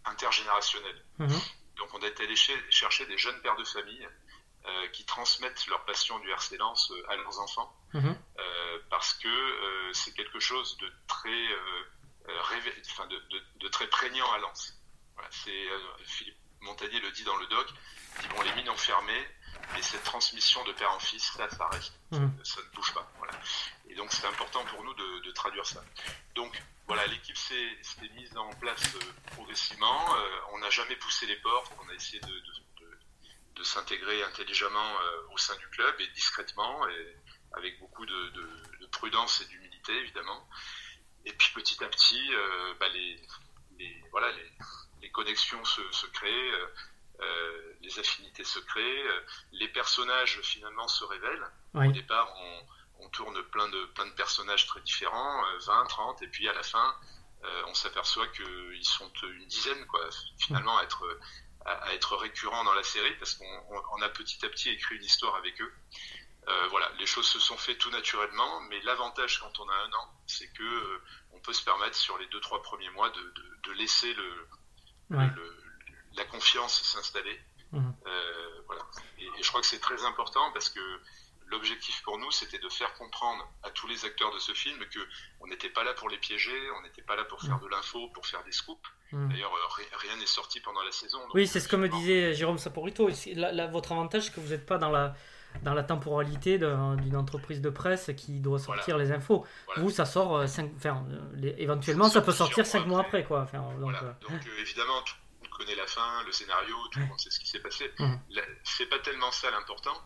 intergénérationnelle. 0.05 1.05
Mm-hmm. 1.21 1.53
Donc 1.77 1.89
on 1.95 2.01
été 2.01 2.25
allé 2.25 2.35
chercher 2.35 3.07
des 3.07 3.17
jeunes 3.17 3.41
pères 3.41 3.57
de 3.57 3.65
famille 3.65 4.09
euh, 4.69 4.89
qui 4.89 5.05
transmettent 5.07 5.67
leur 5.69 5.85
passion 5.87 6.19
du 6.19 6.31
RC 6.31 6.59
Lens 6.59 6.91
euh, 6.91 7.11
à 7.11 7.17
leurs 7.17 7.41
enfants, 7.41 7.73
mhm. 7.95 8.15
euh, 8.39 8.79
parce 8.91 9.15
que 9.15 9.93
c'est 9.93 10.13
quelque 10.13 10.41
chose 10.41 10.77
de 10.77 10.93
très, 11.07 11.47
enfin 12.91 13.07
de, 13.07 13.69
très 13.69 13.87
prégnant 13.87 14.31
à 14.33 14.39
Lens. 14.39 14.75
C'est 15.31 15.67
Philippe 16.05 16.37
Montagnier 16.61 17.01
le 17.01 17.11
dit 17.13 17.25
dans 17.25 17.37
le 17.37 17.47
doc, 17.47 17.69
il 18.17 18.23
dit 18.23 18.29
bon 18.29 18.43
les 18.43 18.53
mines 18.55 18.71
ont 18.71 18.77
fermé, 18.77 19.15
mais 19.75 19.83
cette 19.83 20.03
transmission 20.05 20.65
de 20.65 20.73
père 20.73 20.91
en 20.93 20.99
fils, 20.99 21.37
là, 21.39 21.49
ça 21.51 21.67
reste, 21.69 21.93
mhm. 22.11 22.33
ça, 22.45 22.61
ne 22.61 22.75
bouge 22.75 22.93
pas. 22.93 23.11
Et 23.89 23.95
donc 23.95 24.13
c'est 24.13 24.27
important 24.27 24.65
pour 24.67 24.83
nous 24.85 24.95
de, 24.95 25.31
traduire 25.33 25.67
ça. 25.67 25.83
Donc 26.35 26.61
voilà, 26.87 27.07
l'équipe 27.07 27.37
s'est 27.37 27.79
mise 28.15 28.37
en 28.37 28.51
place 28.55 28.83
progressivement. 29.33 30.17
on 30.53 30.59
n'a 30.59 30.71
jamais 30.71 30.97
poussé 30.97 31.27
les 31.27 31.37
portes, 31.37 31.73
on 31.85 31.89
a 31.89 31.95
essayé 31.95 32.19
de, 32.21 32.43
de 33.59 33.65
s'intégrer 33.65 34.23
intelligemment 34.23 35.01
euh, 35.01 35.33
au 35.33 35.39
sein 35.39 35.57
du 35.57 35.67
club 35.69 35.95
et 36.01 36.07
discrètement 36.09 36.89
et 36.89 37.17
avec 37.53 37.79
beaucoup 37.81 38.07
de, 38.07 38.33
prudence 38.93 39.43
et 39.43 39.45
d'humilité 39.47 39.93
évidemment. 39.93 40.49
Et 41.27 41.33
puis 41.33 41.53
petit 41.55 41.85
à 41.85 41.89
petit, 41.89 42.35
euh, 42.35 42.75
bah, 42.81 42.89
les, 42.89 43.21
voilà, 44.11 44.29
les, 45.03 45.11
connexions 45.11 45.65
se, 45.65 46.07
créent, 46.07 46.53
euh, 47.21 47.75
les 47.81 47.99
affinités 47.99 48.45
se 48.45 48.59
créent, 48.61 49.05
les 49.53 49.69
personnages 49.69 50.41
finalement 50.43 50.89
se 50.89 51.05
révèlent. 51.05 51.51
Au 51.75 51.93
départ, 51.93 52.33
on, 53.01 53.09
tourne 53.11 53.43
plein 53.45 53.69
de, 53.69 53.85
plein 53.87 54.07
de 54.07 54.13
personnages 54.13 54.67
très 54.67 54.81
différents, 54.83 55.43
20, 55.67 55.87
30, 55.87 56.23
et 56.23 56.29
puis 56.29 56.47
à 56.49 56.53
la 56.53 56.63
fin, 56.63 56.95
on 57.67 57.75
s'aperçoit 57.75 58.29
qu'ils 58.29 58.85
sont 58.85 59.11
une 59.23 59.47
dizaine, 59.47 59.87
quoi, 59.87 60.01
finalement, 60.39 60.77
à 60.77 60.83
être 60.83 61.05
à, 61.69 61.95
être 61.95 62.17
récurrent 62.17 62.65
dans 62.65 62.75
la 62.75 62.83
série 62.83 63.15
parce 63.19 63.35
qu'on 63.35 64.03
a 64.03 64.09
petit 64.09 64.45
à 64.45 64.49
petit 64.49 64.71
écrit 64.71 64.97
une 64.97 65.05
histoire 65.05 65.35
avec 65.37 65.61
eux. 65.61 65.73
Euh, 66.49 66.67
voilà, 66.71 66.91
les 66.99 67.07
choses 67.07 67.27
se 67.27 67.39
sont 67.39 67.59
faites 67.59 67.79
tout 67.79 67.91
naturellement, 67.91 68.61
mais 68.63 68.81
l'avantage 68.81 69.39
quand 69.41 69.61
on 69.61 69.69
a 69.69 69.75
un 69.75 69.93
an, 69.93 70.09
c'est 70.27 70.51
que 70.53 70.63
euh, 70.63 71.03
on 71.39 71.41
peut 71.41 71.53
se 71.53 71.65
permettre 71.65 71.97
sur 71.97 72.19
les 72.19 72.27
deux 72.27 72.41
trois 72.41 72.63
premiers 72.63 72.91
mois 72.91 73.11
de, 73.11 73.73
laisser 73.73 74.13
le, 74.15 74.49
la 76.17 76.25
confiance 76.25 76.83
s'installer. 76.83 77.39
Mmh. 77.71 77.91
Euh, 78.07 78.63
voilà. 78.67 78.83
et, 79.19 79.43
je 79.43 79.49
crois 79.49 79.61
que 79.61 79.67
c'est 79.67 79.79
très 79.79 80.05
important 80.05 80.51
parce 80.53 80.71
que 80.71 80.81
l'objectif 81.47 82.03
pour 82.03 82.19
nous, 82.19 82.31
c'était 82.31 82.59
de 82.59 82.69
faire 82.69 82.93
comprendre 82.95 83.47
à 83.63 83.71
tous 83.71 83.87
les 83.87 84.05
acteurs 84.05 84.33
de 84.35 84.39
ce 84.39 84.53
film 84.53 84.79
que 84.91 85.01
on 85.41 85.47
n'était 85.47 85.69
pas 85.69 85.85
là 85.85 85.93
pour 85.95 86.09
les 86.09 86.19
piéger, 86.19 86.59
on 86.79 86.83
n'était 86.83 87.03
pas 87.03 87.15
là 87.15 87.25
pour 87.25 87.41
faire 87.41 87.59
mm. 87.59 87.63
de 87.63 87.69
l'info, 87.69 88.09
pour 88.15 88.27
faire 88.27 88.43
des 88.45 88.53
scoops. 88.53 88.89
Mm. 89.13 89.29
D'ailleurs, 89.29 89.55
euh, 89.55 89.83
rien 89.99 90.17
n'est 90.17 90.27
sorti 90.27 90.61
pendant 90.61 90.83
la 90.83 90.93
saison. 90.93 91.21
Oui, 91.35 91.47
c'est 91.47 91.61
ce 91.61 91.69
que 91.69 91.77
me 91.77 91.89
disait 91.89 92.35
Jérôme 92.35 92.59
Saporito. 92.59 93.09
votre 93.09 93.93
avantage, 93.93 94.25
c'est 94.25 94.35
que 94.35 94.41
vous 94.41 94.51
n'êtes 94.51 94.67
pas 94.67 94.79
dans 94.79 94.91
la 94.91 95.15
dans 95.63 95.75
la 95.75 95.83
temporalité 95.83 96.59
d'une 96.59 97.17
entreprise 97.17 97.61
de 97.61 97.71
presse 97.71 98.11
qui 98.17 98.41
doit 98.41 98.59
sortir 98.59 98.99
les 98.99 99.13
infos. 99.13 99.45
Vous, 99.77 99.91
ça 99.91 100.05
sort 100.05 100.37
euh, 100.37 100.47
cinq, 100.47 100.71
enfin, 100.77 101.05
éventuellement, 101.59 102.09
ça, 102.09 102.21
peut 102.21 102.33
sortir 102.33 102.67
cinq 102.67 102.87
mois 102.87 103.01
après, 103.01 103.25
quoi. 103.25 103.43
Enfin, 103.43 103.63
donc, 103.81 103.95
euh, 104.03 104.13
donc 104.29 104.41
évidemment, 104.61 105.03
tout 105.03 105.15
le 105.43 105.49
monde 105.49 105.59
connaît 105.59 105.75
la 105.75 105.87
fin, 105.87 106.23
le 106.25 106.33
scénario, 106.33 106.77
tout 106.93 107.01
le 107.01 107.07
monde 107.07 107.19
sait 107.19 107.31
ce 107.31 107.41
qui 107.41 107.49
s'est 107.49 107.61
passé. 107.61 107.93
Mm. 107.99 108.15
C'est 108.65 108.87
pas 108.87 108.99
tellement 109.01 109.31
ça 109.31 109.51
l'important. 109.51 109.97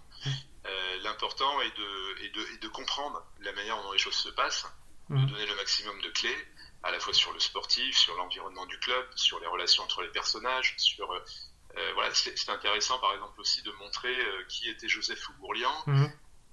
Euh, 0.64 0.98
l'important 1.02 1.60
est 1.60 1.76
de, 1.76 2.60
de, 2.60 2.68
comprendre 2.68 3.24
la 3.40 3.52
manière 3.52 3.82
dont 3.82 3.92
les 3.92 3.98
choses 3.98 4.14
se 4.14 4.28
passent, 4.28 4.66
de 5.10 5.16
mmh. 5.16 5.26
donner 5.26 5.46
le 5.46 5.56
maximum 5.56 6.00
de 6.00 6.08
clés, 6.10 6.36
à 6.84 6.92
la 6.92 7.00
fois 7.00 7.12
sur 7.12 7.32
le 7.32 7.40
sportif, 7.40 7.96
sur 7.96 8.16
l'environnement 8.16 8.66
du 8.66 8.78
club, 8.78 9.04
sur 9.16 9.40
les 9.40 9.46
relations 9.46 9.82
entre 9.82 10.02
les 10.02 10.08
personnages, 10.08 10.74
sur 10.78 11.10
euh, 11.10 11.18
euh, 11.18 11.24
voilà, 11.94 12.12
c'est 12.14 12.48
intéressant 12.48 12.98
par 12.98 13.14
exemple 13.14 13.40
aussi 13.40 13.62
de 13.62 13.72
montrer 13.72 14.16
qui 14.48 14.68
était 14.68 14.88
Joseph 14.88 15.18
Fougourlian, 15.20 15.72
mmh. 15.86 16.06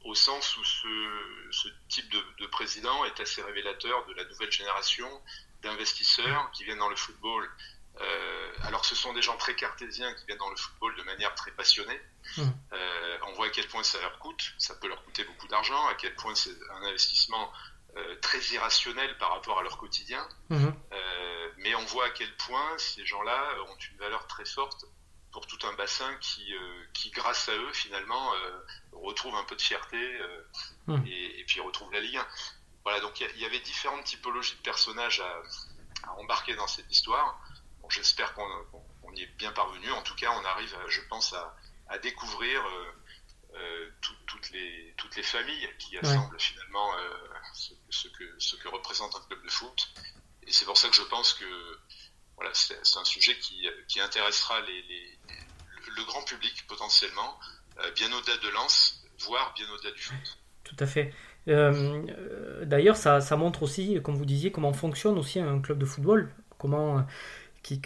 au 0.06 0.16
sens 0.16 0.58
où 0.58 0.64
ce, 0.64 1.68
type 1.90 2.10
de, 2.10 2.46
président 2.48 3.06
est 3.06 3.20
assez 3.20 3.42
révélateur 3.42 4.06
de 4.06 4.14
la 4.14 4.24
nouvelle 4.26 4.52
génération 4.52 5.10
d'investisseurs 5.62 6.52
qui 6.52 6.64
viennent 6.64 6.80
dans 6.80 6.90
le 6.90 6.96
football. 6.96 7.50
alors 8.64 8.86
ce 8.86 8.96
sont 8.96 9.14
des 9.14 9.22
gens 9.22 9.38
très 9.38 9.56
cartésiens 9.56 10.14
qui 10.14 10.26
viennent 10.26 10.38
dans 10.38 10.50
le 10.50 10.56
football 10.56 10.96
de 10.96 11.04
manière 11.04 11.36
très 11.36 11.52
passionnée, 11.52 12.00
Mmh. 12.38 12.42
Euh, 12.74 13.18
on 13.28 13.34
voit 13.34 13.48
à 13.48 13.50
quel 13.50 13.68
point 13.68 13.84
ça 13.84 14.00
leur 14.02 14.18
coûte, 14.20 14.54
ça 14.58 14.76
peut 14.76 14.88
leur 14.88 15.04
coûter 15.04 15.24
beaucoup 15.24 15.48
d'argent, 15.48 15.88
à 15.88 15.96
quel 15.96 16.14
point 16.16 16.36
c'est 16.36 16.56
un 16.72 16.84
investissement 16.84 17.52
euh, 17.98 18.16
très 18.22 18.40
irrationnel 18.54 19.18
par 19.18 19.32
rapport 19.32 19.60
à 19.60 19.64
leur 19.64 19.78
quotidien. 19.78 20.28
Mmh. 20.50 20.68
Euh, 20.94 21.50
mais 21.58 21.76
on 21.76 21.86
voit 21.86 22.06
à 22.06 22.10
quel 22.12 22.34
point 22.38 22.78
ces 22.78 23.06
gens-là 23.06 23.56
ont 23.68 23.78
une 23.92 23.98
valeur 23.98 24.28
très 24.28 24.46
forte 24.46 24.86
pour 25.32 25.46
tout 25.48 25.60
un 25.68 25.74
bassin 25.74 26.16
qui, 26.22 26.54
qui 26.94 27.12
grâce 27.12 27.50
à 27.50 27.56
eux, 27.56 27.74
finalement, 27.74 28.32
retrouve 28.92 29.36
un 29.36 29.44
peu 29.44 29.56
de 29.56 29.62
fierté 29.62 30.20
mmh. 30.88 31.06
et, 31.06 31.44
puis 31.48 31.60
retrouve 31.60 31.92
la 31.94 32.00
Ligue 32.00 32.18
1. 32.18 32.28
Voilà, 32.84 33.00
donc 33.02 33.20
il 33.20 33.40
y, 33.40 33.46
avait 33.46 33.60
différentes 33.60 34.06
typologies 34.06 34.56
de 34.56 34.62
personnages 34.62 35.22
à, 35.22 36.14
embarquer 36.18 36.56
dans 36.56 36.68
cette 36.68 36.92
histoire. 36.92 37.40
J'espère 37.90 38.34
qu'on 38.34 39.14
y 39.16 39.22
est 39.22 39.38
bien 39.38 39.52
parvenu. 39.52 39.92
En 39.92 40.02
tout 40.02 40.16
cas, 40.16 40.32
on 40.32 40.46
arrive, 40.46 40.76
je 40.88 41.02
pense, 41.10 41.34
à, 41.34 41.56
à 41.90 41.98
découvrir 41.98 42.66
euh, 42.66 42.92
euh, 43.56 43.90
toutes, 44.28 44.52
les, 44.52 44.94
toutes 44.96 45.16
les 45.16 45.24
familles 45.24 45.70
qui 45.80 45.98
assemblent 45.98 46.40
finalement 46.40 46.96
euh, 46.96 47.18
ce, 47.90 48.08
que, 48.08 48.36
ce 48.38 48.56
que 48.56 48.68
représente 48.68 49.16
un 49.16 49.22
club 49.22 49.44
de 49.44 49.50
foot. 49.50 49.90
Et 50.44 50.52
c'est 50.52 50.66
pour 50.66 50.78
ça 50.78 50.88
que 50.88 50.96
je 50.96 51.02
pense 51.04 51.34
que 51.34 51.80
voilà, 52.39 52.53
c'est 52.53 52.98
un 52.98 53.05
sujet 53.05 53.36
qui, 53.39 53.67
qui 53.88 54.00
intéressera 54.00 54.55
le 54.62 56.05
grand 56.05 56.24
public 56.24 56.65
potentiellement, 56.67 57.38
bien 57.96 58.12
au-delà 58.13 58.38
de 58.38 58.50
Lens, 58.50 59.03
voire 59.19 59.53
bien 59.55 59.65
au-delà 59.74 59.91
du 59.91 60.01
foot. 60.01 60.38
Tout 60.63 60.77
à 60.79 60.86
fait. 60.86 61.13
D'ailleurs, 61.48 62.96
ça, 62.96 63.19
ça, 63.19 63.36
montre 63.36 63.63
aussi, 63.63 64.01
comme 64.01 64.15
vous 64.15 64.25
disiez, 64.25 64.51
comment 64.51 64.72
fonctionne 64.74 65.17
aussi 65.17 65.39
un 65.39 65.60
club 65.60 65.79
de 65.79 65.86
football. 65.86 66.34
Comment 66.58 67.05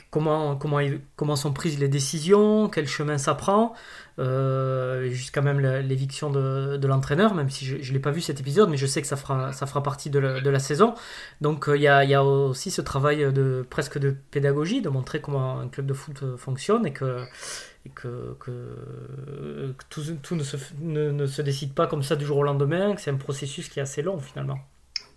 comment, 0.09 0.55
comment, 0.55 0.79
comment 1.15 1.35
sont 1.35 1.53
prises 1.53 1.79
les 1.79 1.87
décisions, 1.87 2.69
quel 2.69 2.87
chemin 2.87 3.17
ça 3.17 3.35
prend, 3.35 3.73
euh, 4.19 5.09
jusqu'à 5.09 5.41
même 5.41 5.59
l'éviction 5.59 6.29
de, 6.29 6.77
de 6.77 6.87
l'entraîneur, 6.87 7.33
même 7.33 7.49
si 7.49 7.65
je 7.65 7.75
ne 7.75 7.93
l'ai 7.93 7.99
pas 7.99 8.11
vu 8.11 8.21
cet 8.21 8.39
épisode, 8.39 8.69
mais 8.69 8.77
je 8.77 8.85
sais 8.85 9.01
que 9.01 9.07
ça 9.07 9.15
fera, 9.15 9.51
ça 9.53 9.65
fera 9.65 9.81
partie 9.81 10.09
de 10.09 10.19
la, 10.19 10.41
de 10.41 10.49
la 10.49 10.59
saison. 10.59 10.93
Donc 11.41 11.67
euh, 11.67 11.77
il 11.77 11.81
y, 11.81 11.87
a, 11.87 12.03
y, 12.03 12.13
a, 12.13 12.23
aussi 12.23 12.71
ce 12.71 12.81
travail 12.81 13.31
de, 13.33 13.65
presque 13.69 13.97
de 13.97 14.15
pédagogie, 14.31 14.81
de 14.81 14.89
montrer 14.89 15.21
comment 15.21 15.59
un 15.59 15.67
club 15.67 15.85
de 15.85 15.93
foot 15.93 16.37
fonctionne 16.37 16.85
et 16.85 16.93
que, 16.93 17.23
et 17.85 17.89
que, 17.89 18.35
que, 18.39 19.73
tout, 19.89 20.03
tout 20.21 20.35
ne, 20.35 20.43
se, 20.43 20.57
ne, 20.79 21.11
ne, 21.11 21.25
se, 21.25 21.41
décide 21.41 21.73
pas 21.73 21.87
comme 21.87 22.03
ça 22.03 22.15
du 22.15 22.25
jour 22.25 22.37
au 22.37 22.43
lendemain, 22.43 22.95
que 22.95 23.01
c'est 23.01 23.11
un 23.11 23.17
processus 23.17 23.67
qui 23.69 23.79
est 23.79 23.83
assez 23.83 24.01
long 24.01 24.19
finalement. 24.19 24.59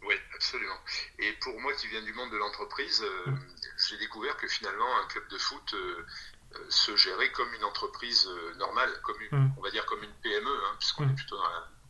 Oui, 0.09 0.15
absolument. 0.35 0.73
Et 1.19 1.33
pour 1.41 1.61
moi 1.61 1.73
qui 1.75 1.87
viens 1.89 2.03
du 2.03 2.13
monde 2.15 2.31
de 2.31 2.39
l'entreprise, 2.39 3.03
euh, 3.03 3.31
mmh 3.31 3.39
j'ai 3.89 3.99
découvert 3.99 4.37
que 4.37 4.49
finalement 4.49 4.89
un 5.03 5.07
club 5.07 5.27
de 5.29 5.39
foot 5.39 5.75
euh, 5.75 6.07
euh, 6.55 6.67
se 6.69 6.97
gérait 6.97 7.31
comme 7.33 7.53
une 7.55 7.65
entreprise 7.65 8.27
euh, 8.27 8.55
normale, 8.55 8.91
comme 9.03 9.17
mm. 9.31 9.53
on 9.57 9.63
va 9.63 9.71
dire 9.71 9.85
comme 9.87 10.03
une 10.03 10.15
PME, 10.23 10.65
hein, 10.65 10.77
puisqu'on 10.79 11.07
mm. 11.07 11.11
est 11.11 11.15
plutôt 11.15 11.37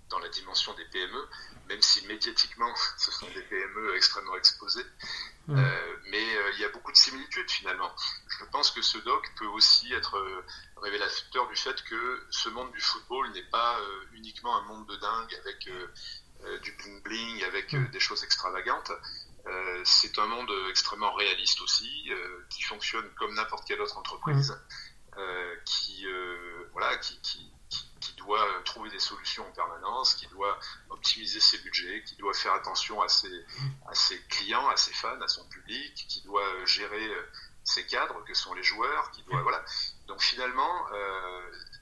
dans 0.09 0.19
la, 0.19 0.29
dimension 0.29 0.75
des 0.75 0.85
PME, 0.87 1.29
même 1.69 1.83
si 1.83 2.07
médiatiquement 2.07 2.73
ce 2.99 3.11
sont 3.11 3.27
des 3.29 3.43
PME 3.43 3.97
extrêmement 3.97 4.37
exposées. 4.37 4.87
Mm. 5.49 5.63
mais 6.11 6.27
il 6.55 6.61
y 6.61 6.65
a 6.65 6.69
beaucoup 6.71 6.91
de 6.91 6.97
similitudes 6.97 7.49
finalement. 7.49 7.95
Je 8.41 8.45
pense 8.47 8.73
que 8.73 8.83
ce 8.83 8.99
doc 8.99 9.33
peut 9.37 9.47
aussi 9.47 9.93
être 9.93 10.21
révélateur 10.79 11.47
du 11.49 11.55
fait 11.55 11.81
que 11.85 12.27
ce 12.31 12.49
monde 12.49 12.73
du 12.73 12.81
football 12.81 13.31
n'est 13.31 13.49
pas 13.51 13.79
uniquement 14.13 14.57
un 14.59 14.63
monde 14.63 14.89
de 14.89 14.97
dingue 14.97 15.35
avec 15.41 15.71
du 16.63 16.73
bling 16.73 17.03
bling, 17.03 17.45
avec 17.45 17.77
des 17.93 18.01
choses 18.01 18.25
extravagantes. 18.25 18.91
Euh, 19.47 19.81
c'est 19.85 20.19
un 20.19 20.27
monde 20.27 20.51
extrêmement 20.71 21.13
réaliste 21.15 21.61
aussi, 21.61 22.05
euh, 22.11 22.45
qui 22.51 22.63
fonctionne 22.63 23.09
comme 23.15 23.35
n'importe 23.35 23.67
quelle 23.67 23.81
autre 23.81 23.97
entreprise, 23.97 24.51
mmh. 24.51 25.19
euh, 25.19 25.57
qui, 25.65 26.07
voilà, 26.73 26.97
qui, 26.99 27.19
qui, 27.21 27.53
qui, 28.01 28.13
doit 28.17 28.47
trouver 28.65 28.91
des 28.91 28.99
solutions 28.99 29.47
en 29.47 29.53
permanence, 29.53 30.15
qui 30.15 30.27
doit 30.29 30.59
optimiser 30.91 31.39
ses 31.39 31.59
budgets, 31.59 32.03
qui 32.05 32.17
doit 32.17 32.35
faire 32.35 32.55
attention 32.55 33.01
à 33.01 33.09
ses, 33.09 33.45
à 33.89 33.95
ses 33.95 34.21
clients, 34.23 34.69
à 34.69 34.77
ses 34.77 34.93
fans, 34.95 35.21
à 35.21 35.29
son 35.29 35.49
public, 35.49 35.95
qui 36.09 36.23
doit 36.23 36.65
gérer 36.65 37.09
ses 37.63 37.87
cadres, 37.87 38.25
que 38.25 38.35
sont 38.35 38.53
les 38.55 38.65
joueurs, 38.65 39.13
qui 39.13 39.23
doit, 39.23 39.41
voilà. 39.43 39.65
Donc 40.09 40.21
finalement, 40.21 40.87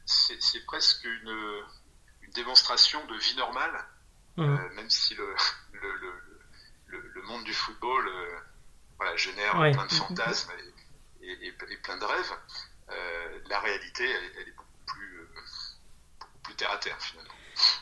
c'est 0.05 0.65
presque 0.67 1.05
une 1.05 1.65
démonstration 2.35 3.05
de 3.07 3.17
vie 3.17 3.37
normale, 3.37 3.87
mmh. 4.37 4.75
même 4.75 4.91
si 4.91 5.15
le, 5.15 5.35
le, 5.73 5.97
le, 5.97 6.24
monde 7.25 7.45
du 7.45 7.53
football 7.53 8.05
voilà, 8.97 9.17
génère 9.17 9.53
plein 9.53 9.87
de 9.87 9.93
fantasmes 9.93 10.53
et, 11.23 11.53
plein 11.83 11.99
de 11.99 12.05
rêves. 12.05 12.33
la 13.49 13.61
réalité, 13.61 14.05
elle, 14.05 14.49
est 14.49 14.57
beaucoup 14.57 14.85
plus, 14.87 15.29
beaucoup 16.21 16.39
plus 16.43 16.55
terre 16.55 16.71
à 16.71 16.79
terre 16.79 16.97
finalement. 17.01 17.35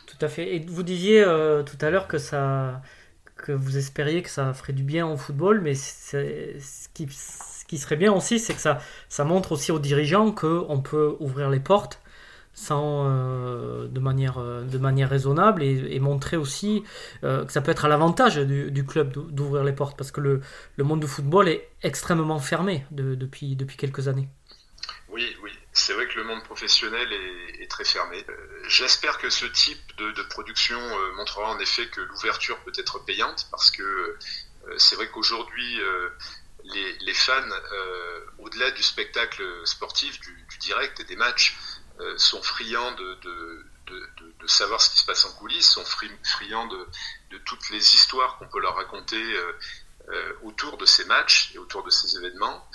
Tout 0.07 0.19
à 0.21 0.29
fait. 0.29 0.55
Et 0.55 0.67
vous 0.67 0.83
disiez 0.83 1.25
tout 1.67 1.79
à 1.85 1.91
l'heure 1.91 2.09
que 2.09 2.19
ça 2.19 2.83
que 3.37 3.53
vous 3.53 3.77
espériez 3.77 4.23
que 4.23 4.31
ça 4.31 4.55
ferait 4.55 4.73
du 4.73 4.83
bien 4.83 5.07
au 5.07 5.17
football, 5.17 5.61
mais 5.61 5.75
ce 5.75 6.89
qui, 6.95 7.09
ce 7.11 7.65
qui 7.65 7.79
serait 7.79 7.97
bien 7.97 8.13
aussi, 8.13 8.39
c'est 8.39 8.55
que 8.55 8.61
ça, 8.61 8.79
ça 9.09 9.25
montre 9.25 9.53
aussi 9.53 9.73
aux 9.73 9.79
dirigeants 9.79 10.33
qu'on 10.33 10.81
peut 10.81 11.17
ouvrir 11.21 11.51
les 11.51 11.61
portes 11.61 12.02
sans, 12.55 13.07
euh, 13.09 13.89
de, 13.89 14.01
manière, 14.01 14.39
euh, 14.39 14.63
de 14.63 14.79
manière 14.79 15.09
raisonnable 15.09 15.63
et, 15.63 15.99
montrer 16.01 16.37
aussi 16.37 16.85
euh, 17.25 17.45
que 17.45 17.53
ça 17.53 17.61
peut 17.61 17.71
être 17.71 17.85
à 17.85 17.89
l'avantage 17.89 18.37
du, 18.37 18.85
club 18.85 19.13
d'ouvrir 19.13 19.65
les 19.65 19.73
portes 19.73 19.97
parce 19.97 20.11
que 20.11 20.21
le, 20.21 20.41
le, 20.77 20.85
monde 20.85 21.01
du 21.01 21.07
football 21.07 21.49
est 21.49 21.71
extrêmement 21.83 22.41
fermé 22.41 22.85
depuis, 22.91 23.57
depuis 23.57 23.77
quelques 23.77 24.09
années. 24.09 24.29
Oui, 25.09 25.37
oui, 25.43 25.51
c'est 25.73 25.93
vrai 25.93 26.07
que 26.09 26.17
le 26.17 26.25
monde 26.25 26.43
professionnel 26.43 27.09
est, 27.13 27.71
très 27.71 27.85
fermé. 27.85 28.23
J'espère 28.69 29.17
que 29.17 29.31
ce 29.31 29.47
type 29.47 29.97
de, 29.97 30.11
de 30.11 30.23
production 30.25 30.79
montrera 31.17 31.51
en 31.51 31.59
effet 31.59 31.87
que 31.87 32.03
l'ouverture 32.03 32.59
peut 32.65 32.73
être 32.77 33.03
payante 33.05 33.47
parce 33.51 33.71
que 33.71 34.19
c'est 34.77 34.97
vrai 34.97 35.09
qu'aujourd'hui 35.09 35.81
les, 36.65 36.99
les, 36.99 37.15
fans, 37.15 37.33
au-delà 38.39 38.71
du 38.73 38.83
spectacle 38.83 39.43
sportif, 39.65 40.21
du, 40.21 40.45
du 40.51 40.59
direct 40.59 41.01
et 41.01 41.05
des 41.05 41.17
matchs, 41.17 41.57
sont 42.17 42.43
friands 42.43 42.93
de, 42.93 43.15
de, 43.23 43.67
de, 43.87 44.35
de, 44.41 44.47
savoir 44.47 44.81
ce 44.81 44.91
qui 44.91 44.99
se 44.99 45.07
passe 45.07 45.25
en 45.25 45.33
coulisses, 45.33 45.71
sont 45.71 45.85
friands 45.85 46.67
de, 46.67 47.39
toutes 47.45 47.71
les 47.71 47.95
histoires 47.95 48.39
qu'on 48.39 48.49
peut 48.49 48.61
leur 48.61 48.77
raconter 48.77 49.23
euh, 49.23 49.53
euh, 50.09 50.33
autour 50.43 50.77
de 50.77 50.87
ces 50.87 51.05
matchs 51.07 51.53
et 51.55 51.59
autour 51.59 51.83
de 51.85 51.91
ces 51.91 52.17
événements. 52.17 52.69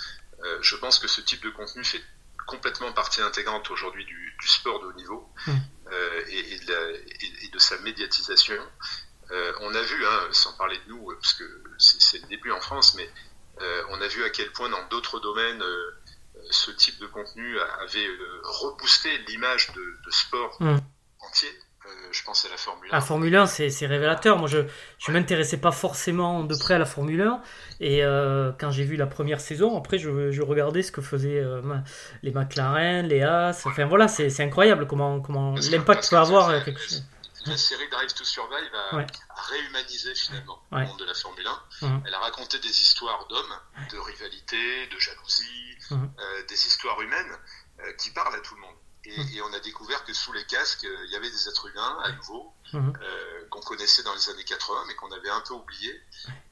je 0.60 0.76
pense 0.76 0.98
que 0.98 1.08
ce 1.08 1.20
type 1.20 1.42
de 1.42 1.50
contenu 1.50 1.84
fait 1.84 2.02
complètement 2.46 2.92
partie 2.92 3.20
intégrante 3.20 3.70
aujourd'hui 3.70 4.04
du, 4.04 4.36
du, 4.40 4.48
sport 4.48 4.80
de 4.80 4.86
haut 4.86 4.92
niveau 4.94 5.28
mmh. 5.46 5.52
et, 6.28 6.54
et, 6.54 6.58
de 6.60 6.72
la, 6.72 6.90
et, 7.44 7.48
de 7.52 7.58
sa 7.58 7.78
médiatisation. 7.78 8.62
on 9.60 9.74
a 9.74 9.82
vu, 9.82 10.06
hein, 10.06 10.20
sans 10.32 10.54
parler 10.54 10.78
de 10.78 10.88
nous, 10.88 11.12
parce 11.20 11.34
que 11.34 11.44
c'est 11.78 12.20
le 12.22 12.28
début 12.28 12.52
en 12.52 12.60
France, 12.60 12.94
mais 12.94 13.10
on 13.90 14.00
a 14.00 14.08
vu 14.08 14.24
à 14.24 14.30
quel 14.30 14.50
point 14.52 14.68
dans 14.68 14.86
d'autres 14.88 15.20
domaines 15.20 15.62
ce 16.50 16.70
type 16.70 16.98
de 17.00 17.06
contenu 17.06 17.58
avait 17.82 18.06
euh, 18.06 18.40
reboosté 18.42 19.10
l'image 19.28 19.68
de, 19.72 20.10
sport 20.10 20.56
hmm. 20.60 20.76
entier. 21.20 21.48
Euh, 21.86 21.90
je 22.12 22.22
pense 22.22 22.44
à 22.44 22.48
la 22.48 22.56
Formule 22.56 22.88
1. 22.90 22.92
La 22.92 23.00
Formule 23.00 23.36
1, 23.36 23.46
c'est 23.46 23.86
révélateur. 23.86 24.38
Moi, 24.38 24.48
je 24.48 24.58
ne 24.58 25.12
m'intéressais 25.12 25.58
pas 25.58 25.70
forcément 25.70 26.44
de 26.44 26.54
près 26.56 26.74
à 26.74 26.78
la 26.78 26.86
Formule 26.86 27.22
1. 27.22 27.42
Et 27.80 28.04
euh, 28.04 28.52
quand 28.58 28.70
j'ai 28.70 28.84
vu 28.84 28.96
la 28.96 29.06
première 29.06 29.40
saison, 29.40 29.76
après, 29.76 29.98
je, 29.98 30.30
je 30.30 30.42
regardais 30.42 30.82
ce 30.82 30.92
que 30.92 31.00
faisaient 31.00 31.42
les 32.22 32.32
McLaren, 32.32 33.06
les 33.06 33.22
Haas. 33.22 33.62
Enfin, 33.64 33.86
voilà, 33.86 34.08
c'est 34.08 34.42
incroyable 34.42 34.86
comment, 34.86 35.20
comment 35.20 35.54
l'impact 35.70 36.10
peut 36.10 36.16
avoir 36.16 36.64
quelque 36.64 36.80
chose 36.80 37.04
la 37.48 37.56
série 37.56 37.88
Drive 37.88 38.12
to 38.14 38.24
Survive 38.24 38.74
a, 38.74 39.06
réhumanisé 39.48 40.14
finalement 40.14 40.62
le 40.70 40.86
monde 40.86 40.98
de 40.98 41.04
la 41.04 41.14
Formule 41.14 41.46
1. 41.82 42.02
Elle 42.06 42.14
a 42.14 42.18
raconté 42.18 42.58
des 42.58 42.68
histoires 42.68 43.26
d'hommes, 43.28 43.60
de 43.90 43.98
rivalité, 43.98 44.86
de 44.88 44.98
jalousie, 44.98 45.76
euh, 45.92 46.46
des 46.48 46.66
histoires 46.66 47.00
humaines 47.00 47.38
euh, 47.80 47.92
qui 47.94 48.10
parlent 48.10 48.34
à 48.34 48.40
tout 48.40 48.54
le 48.54 48.60
monde. 48.60 48.76
Et, 49.04 49.40
on 49.40 49.52
a 49.54 49.60
découvert 49.60 50.04
que 50.04 50.12
sous 50.12 50.32
les 50.32 50.44
casques, 50.44 50.84
euh, 50.84 51.04
il 51.06 51.12
y 51.12 51.16
avait 51.16 51.30
des 51.30 51.48
êtres 51.48 51.66
humains 51.68 51.98
à 52.04 52.12
nouveau 52.12 52.52
qu'on 53.50 53.60
connaissait 53.60 54.02
dans 54.02 54.12
les 54.12 54.28
années 54.28 54.44
80 54.44 54.84
mais 54.86 54.94
qu'on 54.96 55.10
avait 55.12 55.30
un 55.30 55.40
peu 55.40 55.54
oublié. 55.54 56.02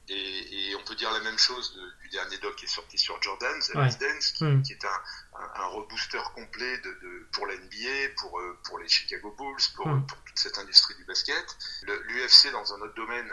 Et, 0.09 0.75
on 0.79 0.83
peut 0.83 0.95
dire 0.95 1.11
la 1.11 1.19
même 1.19 1.37
chose 1.37 1.77
du 2.01 2.09
dernier 2.09 2.37
doc 2.37 2.55
qui 2.55 2.65
est 2.65 2.69
sorti 2.69 2.97
sur 2.97 3.21
Jordan, 3.21 3.59
The 3.59 3.73
Dance, 3.99 4.31
qui, 4.63 4.73
est 4.73 4.85
un, 4.85 5.01
un, 5.55 5.65
rebooster 5.65 6.21
complet 6.33 6.77
de, 6.77 7.27
pour 7.33 7.45
la 7.45 7.55
NBA, 7.55 8.13
pour, 8.17 8.41
pour 8.63 8.79
les 8.79 8.87
Chicago 8.87 9.35
Bulls, 9.37 9.57
pour, 9.75 9.85
pour 10.07 10.23
toute 10.23 10.37
cette 10.37 10.57
industrie 10.57 10.95
du 10.95 11.03
basket. 11.03 11.57
L'UFC, 11.83 12.51
dans 12.51 12.73
un 12.73 12.81
autre 12.81 12.95
domaine, 12.95 13.29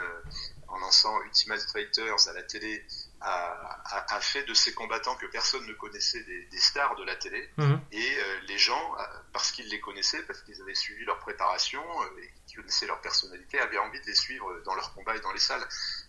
en 0.67 0.79
lançant 0.79 1.21
Ultimate 1.21 1.61
Fighters 1.71 2.27
à 2.27 2.33
la 2.33 2.43
télé, 2.43 2.85
a, 3.21 4.19
fait 4.21 4.43
de 4.43 4.53
ces 4.53 4.73
combattants 4.73 5.15
que 5.15 5.25
personne 5.27 5.65
ne 5.65 5.73
connaissait 5.73 6.23
des, 6.23 6.57
stars 6.57 6.95
de 6.95 7.03
la 7.03 7.15
télé. 7.15 7.49
Mhm. 7.57 7.79
Et 7.91 8.17
euh, 8.17 8.39
les 8.47 8.57
gens, 8.57 8.95
euh, 8.97 9.03
parce 9.33 9.51
qu'ils 9.51 9.67
les 9.69 9.79
connaissaient, 9.79 10.21
parce 10.23 10.41
qu'ils 10.41 10.59
avaient 10.61 10.75
suivi 10.75 11.03
leur 11.05 11.19
préparation 11.19 11.81
euh, 11.81 12.21
et 12.21 12.33
qu'ils 12.47 12.57
connaissaient 12.57 12.87
leur 12.87 13.01
personnalité, 13.01 13.59
avaient 13.59 13.77
envie 13.77 13.99
de 14.01 14.05
les 14.05 14.15
suivre 14.15 14.61
dans 14.65 14.75
leurs 14.75 14.93
combats 14.93 15.15
et 15.15 15.21
dans 15.21 15.31
les 15.31 15.39
salles. 15.39 15.65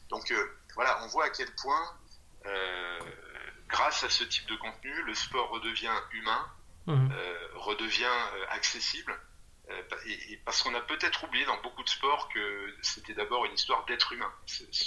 Donc 0.09 0.33
voilà, 0.75 1.03
on 1.05 1.09
voit 1.09 1.27
à 1.27 1.31
quel 1.31 1.53
point, 1.55 1.99
grâce 3.69 4.05
à 4.05 4.11
ce 4.11 4.25
type 4.25 4.47
de 4.47 4.57
contenu, 4.57 5.03
le 5.05 5.15
sport 5.15 5.51
redevient 5.51 5.95
humain, 6.13 6.47
mhm. 6.87 7.11
redevient 7.55 8.19
accessible. 8.51 9.19
Et, 10.07 10.37
parce 10.45 10.63
qu'on 10.63 10.75
a 10.75 10.81
peut-être 10.81 11.25
oublié 11.25 11.45
dans 11.45 11.61
beaucoup 11.61 11.83
de 11.83 11.89
sports 11.89 12.29
que 12.29 12.77
c'était 12.83 13.15
d'abord 13.15 13.45
une 13.47 13.55
histoire 13.55 13.85
d'être 13.87 14.13
humain. 14.13 14.33